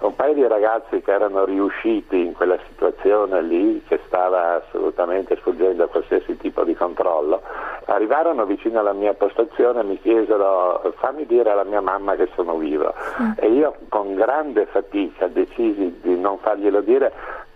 un 0.00 0.16
paio 0.16 0.34
di 0.34 0.46
ragazzi 0.46 1.00
che 1.00 1.12
erano 1.12 1.44
riusciti 1.44 2.24
in 2.24 2.32
quella 2.32 2.58
situazione 2.68 3.40
lì 3.42 3.82
che 3.86 4.00
stava 4.06 4.54
assolutamente 4.54 5.36
sfuggendo 5.36 5.84
a 5.84 5.88
qualsiasi 5.88 6.36
tipo 6.38 6.64
di 6.64 6.74
controllo, 6.74 7.40
arrivarono 7.86 8.44
vicino 8.44 8.80
alla 8.80 8.92
mia 8.92 9.14
postazione 9.14 9.80
e 9.80 9.84
mi 9.84 10.00
chiesero 10.00 10.92
fammi 10.96 11.24
dire 11.26 11.50
alla 11.50 11.64
mia 11.64 11.80
mamma 11.80 12.16
che 12.16 12.28
sono 12.34 12.56
vivo 12.56 12.92
mm. 13.20 13.30
e 13.36 13.48
io 13.48 13.74
con 13.88 14.14
grande 14.14 14.66
fatica 14.66 15.28
decisi 15.28 16.00
di 16.02 16.18
non 16.18 16.38
farglielo 16.38 16.80
dire 16.80 17.12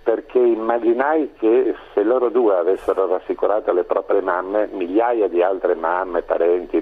perché 0.06 0.38
immaginai 0.38 1.32
che 1.36 1.74
se 1.92 2.04
loro 2.04 2.28
due 2.28 2.56
avessero 2.56 3.08
rassicurato 3.08 3.72
le 3.72 3.82
proprie 3.82 4.20
mamme, 4.20 4.68
migliaia 4.70 5.26
di 5.26 5.42
altre 5.42 5.74
mamme, 5.74 6.22
parenti, 6.22 6.80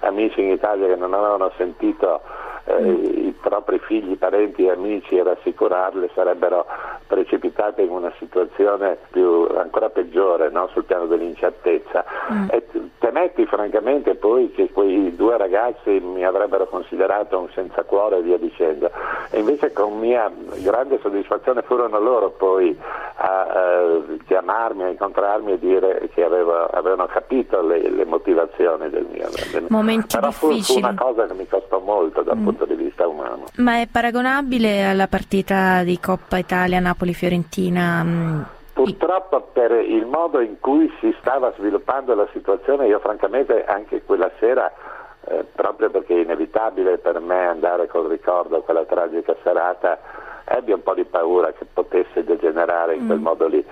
amici 0.00 0.42
in 0.42 0.50
Italia 0.50 0.86
che 0.86 0.96
non 0.96 1.14
avevano 1.14 1.50
sentito 1.56 2.20
eh, 2.66 2.90
i 2.90 3.34
propri 3.40 3.78
figli, 3.78 4.16
parenti 4.16 4.64
e 4.66 4.70
amici 4.70 5.16
e 5.16 5.22
rassicurarle 5.22 6.10
sarebbero 6.14 6.66
precipitate 7.06 7.82
in 7.82 7.90
una 7.90 8.12
situazione 8.18 8.98
più, 9.10 9.46
ancora 9.56 9.88
peggiore 9.88 10.50
no? 10.50 10.68
sul 10.72 10.84
piano 10.84 11.06
dell'incertezza. 11.06 12.04
Mm. 12.32 12.48
E 12.50 12.66
temetti 12.98 13.46
francamente 13.46 14.14
poi 14.16 14.50
che 14.50 14.70
quei 14.72 15.14
due 15.14 15.36
ragazzi 15.36 16.00
mi 16.00 16.24
avrebbero 16.24 16.66
considerato 16.66 17.38
un 17.38 17.48
senza 17.54 17.84
cuore 17.84 18.18
e 18.18 18.22
via 18.22 18.38
dicendo. 18.38 18.90
E 19.30 19.38
invece 19.38 19.72
con 19.72 19.98
mia 19.98 20.30
grande 20.62 20.98
soddisfazione 21.00 21.62
furono 21.62 22.00
loro 22.00 22.30
poi 22.30 22.76
a, 23.16 23.42
a 23.42 24.02
chiamarmi, 24.26 24.82
a 24.82 24.88
incontrarmi 24.88 25.52
e 25.52 25.58
dire 25.58 26.08
che 26.12 26.24
avevo, 26.24 26.66
avevano 26.66 27.06
capito 27.06 27.62
le, 27.62 27.88
le, 27.88 28.04
motivazioni 28.04 28.90
del 28.90 29.06
mio. 29.10 29.28
Del... 29.52 29.66
Momenti 29.68 30.16
Però 30.16 30.30
fu, 30.30 30.52
fu, 30.60 30.78
una 30.78 30.94
cosa 30.94 31.26
che 31.26 31.34
mi 31.34 31.46
costò 31.46 31.78
molto 31.78 32.22
dal 32.22 32.36
mm. 32.36 32.44
punto 32.44 32.55
di 32.64 32.74
vista 32.74 33.06
umano. 33.06 33.44
Ma 33.56 33.80
è 33.80 33.88
paragonabile 33.90 34.84
alla 34.84 35.06
partita 35.06 35.82
di 35.82 35.98
Coppa 36.00 36.38
Italia 36.38 36.80
Napoli-Fiorentina? 36.80 38.02
Mm, 38.02 38.42
Purtroppo 38.76 39.40
per 39.54 39.70
il 39.72 40.04
modo 40.04 40.38
in 40.40 40.60
cui 40.60 40.92
si 41.00 41.14
stava 41.20 41.50
sviluppando 41.56 42.14
la 42.14 42.28
situazione, 42.32 42.86
io 42.86 42.98
francamente 42.98 43.64
anche 43.64 44.02
quella 44.02 44.30
sera, 44.38 44.70
eh, 45.28 45.46
proprio 45.54 45.88
perché 45.88 46.14
è 46.14 46.20
inevitabile 46.20 46.98
per 46.98 47.18
me 47.20 47.46
andare 47.46 47.86
col 47.86 48.06
ricordo 48.06 48.58
a 48.58 48.62
quella 48.62 48.84
tragica 48.84 49.34
serata, 49.42 49.98
ebbi 50.44 50.72
un 50.72 50.82
po' 50.82 50.92
di 50.92 51.04
paura 51.04 51.52
che 51.52 51.64
potesse 51.64 52.22
degenerare 52.22 52.96
in 52.96 53.06
quel 53.06 53.18
mm. 53.18 53.22
modo 53.22 53.46
lì. 53.46 53.64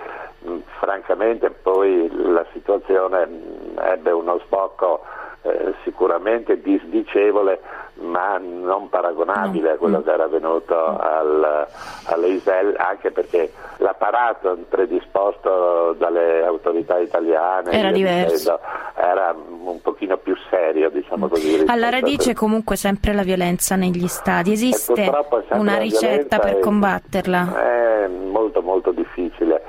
Mm, 0.47 0.57
francamente 0.79 1.51
poi 1.51 2.09
la 2.11 2.45
situazione 2.51 3.29
ebbe 3.77 4.09
uno 4.09 4.39
sbocco 4.45 5.03
eh, 5.45 5.73
sicuramente 5.83 6.59
disdicevole 6.59 7.59
ma 7.97 8.37
non 8.37 8.89
paragonabile 8.89 9.71
a 9.71 9.75
quello 9.77 10.01
che 10.01 10.11
era 10.11 10.25
avvenuto 10.25 10.75
al, 10.75 11.65
all'Isel 12.05 12.75
anche 12.77 13.11
perché 13.11 13.51
l'apparato 13.77 14.57
predisposto 14.67 15.95
dalle 15.97 16.43
autorità 16.43 16.97
italiane 16.97 17.71
era 17.71 17.91
diverso. 17.91 18.59
era 18.95 19.33
un 19.33 19.81
pochino 19.81 20.17
più 20.17 20.35
serio 20.49 20.89
diciamo 20.89 21.27
così 21.29 21.63
alla 21.67 21.89
radice 21.89 22.31
per... 22.31 22.35
comunque 22.35 22.75
sempre 22.75 23.13
la 23.13 23.23
violenza 23.23 23.75
negli 23.75 24.07
stadi. 24.07 24.51
Esiste 24.51 25.11
una 25.51 25.77
ricetta 25.77 26.39
per 26.39 26.59
combatterla? 26.59 27.53
è 27.55 28.07
molto 28.07 28.61
molto 28.61 28.91
difficile. 28.91 29.61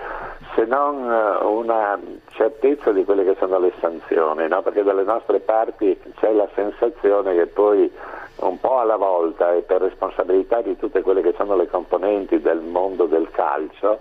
Se 0.55 0.65
non 0.65 1.05
una 1.43 1.99
certezza 2.37 2.93
di 2.93 3.05
quelle 3.05 3.25
che 3.25 3.35
sono 3.39 3.59
le 3.59 3.73
sanzioni, 3.81 4.47
no? 4.47 4.63
perché 4.63 4.83
dalle 4.83 5.05
nostre 5.05 5.41
parti 5.41 5.99
c'è 6.21 6.33
la 6.33 6.49
sensazione 6.55 7.35
che 7.35 7.47
poi 7.47 7.91
un 8.37 8.61
po' 8.61 8.79
alla 8.79 8.97
volta 8.97 9.55
e 9.55 9.63
per 9.63 9.81
responsabilità 9.81 10.61
di 10.61 10.77
tutte 10.77 11.01
quelle 11.01 11.23
che 11.23 11.35
sono 11.37 11.57
le 11.57 11.67
componenti 11.69 12.41
del 12.41 12.61
mondo 12.61 13.07
del 13.07 13.31
calcio 13.31 13.99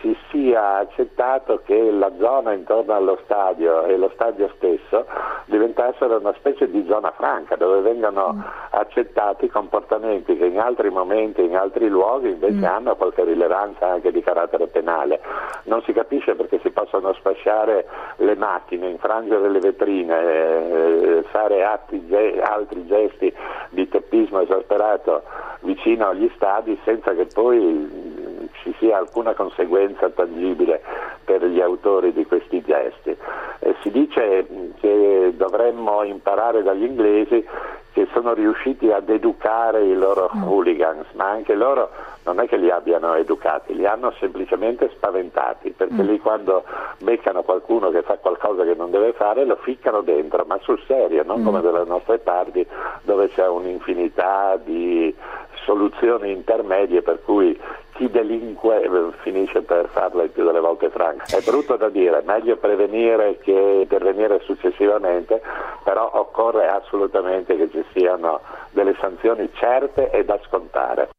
si 0.00 0.16
sia 0.30 0.78
accettato 0.78 1.60
che 1.64 1.90
la 1.90 2.10
zona 2.18 2.52
intorno 2.52 2.94
allo 2.94 3.18
stadio 3.24 3.84
e 3.84 3.96
lo 3.96 4.10
stadio 4.14 4.50
stesso 4.56 5.06
diventassero 5.46 6.18
una 6.18 6.32
specie 6.38 6.70
di 6.70 6.84
zona 6.86 7.10
franca 7.12 7.56
dove 7.56 7.80
vengano 7.80 8.32
mm. 8.32 8.40
accettati 8.70 9.48
comportamenti 9.48 10.36
che 10.36 10.46
in 10.46 10.58
altri 10.58 10.90
momenti, 10.90 11.44
in 11.44 11.56
altri 11.56 11.88
luoghi 11.88 12.30
invece 12.30 12.58
mm. 12.58 12.64
hanno 12.64 12.96
qualche 12.96 13.24
rilevanza 13.24 13.88
anche 13.88 14.10
di 14.10 14.22
carattere 14.22 14.66
penale. 14.68 15.20
Non 15.64 15.82
si 15.82 15.92
capisce 15.92 16.34
perché 16.34 16.58
si 16.60 16.70
possono 16.70 17.12
sfasciare 17.14 17.86
le 18.16 18.34
macchine, 18.36 18.88
infrangere 18.88 19.48
le 19.48 19.58
vetrine, 19.58 20.18
eh, 20.18 21.22
fare 21.30 21.64
atti, 21.64 22.08
altri 22.42 22.86
gesti 22.86 23.32
di 23.70 23.88
teppismo 23.88 24.40
esasperato 24.40 25.22
vicino 25.60 26.08
agli 26.08 26.30
stadi 26.34 26.78
senza 26.84 27.12
che 27.12 27.26
poi 27.32 28.09
ci 28.62 28.74
sia 28.78 28.98
alcuna 28.98 29.34
conseguenza 29.34 30.08
tangibile 30.10 30.80
per 31.24 31.44
gli 31.44 31.60
autori 31.60 32.12
di 32.12 32.24
questi 32.26 32.62
gesti. 32.62 33.16
Eh, 33.60 33.74
si 33.82 33.90
dice 33.90 34.46
che 34.80 35.32
dovremmo 35.36 36.02
imparare 36.02 36.62
dagli 36.62 36.84
inglesi 36.84 37.46
che 37.92 38.06
sono 38.12 38.34
riusciti 38.34 38.90
ad 38.90 39.08
educare 39.08 39.84
i 39.84 39.94
loro 39.94 40.30
mm. 40.34 40.42
hooligans, 40.44 41.06
ma 41.14 41.28
anche 41.28 41.54
loro 41.54 41.90
non 42.24 42.38
è 42.38 42.46
che 42.46 42.56
li 42.56 42.70
abbiano 42.70 43.14
educati, 43.14 43.74
li 43.74 43.86
hanno 43.86 44.12
semplicemente 44.20 44.90
spaventati, 44.94 45.70
perché 45.70 46.02
mm. 46.02 46.06
lì 46.06 46.20
quando 46.20 46.64
beccano 46.98 47.42
qualcuno 47.42 47.90
che 47.90 48.02
fa 48.02 48.16
qualcosa 48.18 48.62
che 48.62 48.74
non 48.74 48.90
deve 48.90 49.12
fare 49.12 49.44
lo 49.44 49.56
ficcano 49.56 50.02
dentro, 50.02 50.44
ma 50.46 50.58
sul 50.62 50.80
serio, 50.86 51.24
non 51.24 51.40
mm. 51.40 51.44
come 51.44 51.60
dalle 51.60 51.84
nostre 51.84 52.18
parti 52.18 52.64
dove 53.02 53.28
c'è 53.28 53.48
un'infinità 53.48 54.56
di 54.62 55.14
soluzioni 55.64 56.30
intermedie 56.32 57.02
per 57.02 57.20
cui 57.24 57.58
chi 57.92 58.10
delinque 58.10 58.82
eh, 58.82 59.12
finisce 59.22 59.62
per 59.62 59.88
farla 59.88 60.22
il 60.22 60.30
più 60.30 60.44
delle 60.44 60.60
volte 60.60 60.88
franca. 60.88 61.24
È 61.24 61.40
brutto 61.42 61.76
da 61.76 61.88
dire, 61.88 62.22
meglio 62.24 62.56
prevenire 62.56 63.38
che 63.38 63.80
intervenire 63.82 64.40
successivamente, 64.44 65.42
però 65.84 66.10
occorre 66.14 66.68
assolutamente 66.68 67.56
che 67.56 67.70
ci 67.70 67.84
siano 67.92 68.40
delle 68.70 68.94
sanzioni 68.98 69.50
certe 69.52 70.10
e 70.10 70.24
da 70.24 70.38
scontare. 70.46 71.10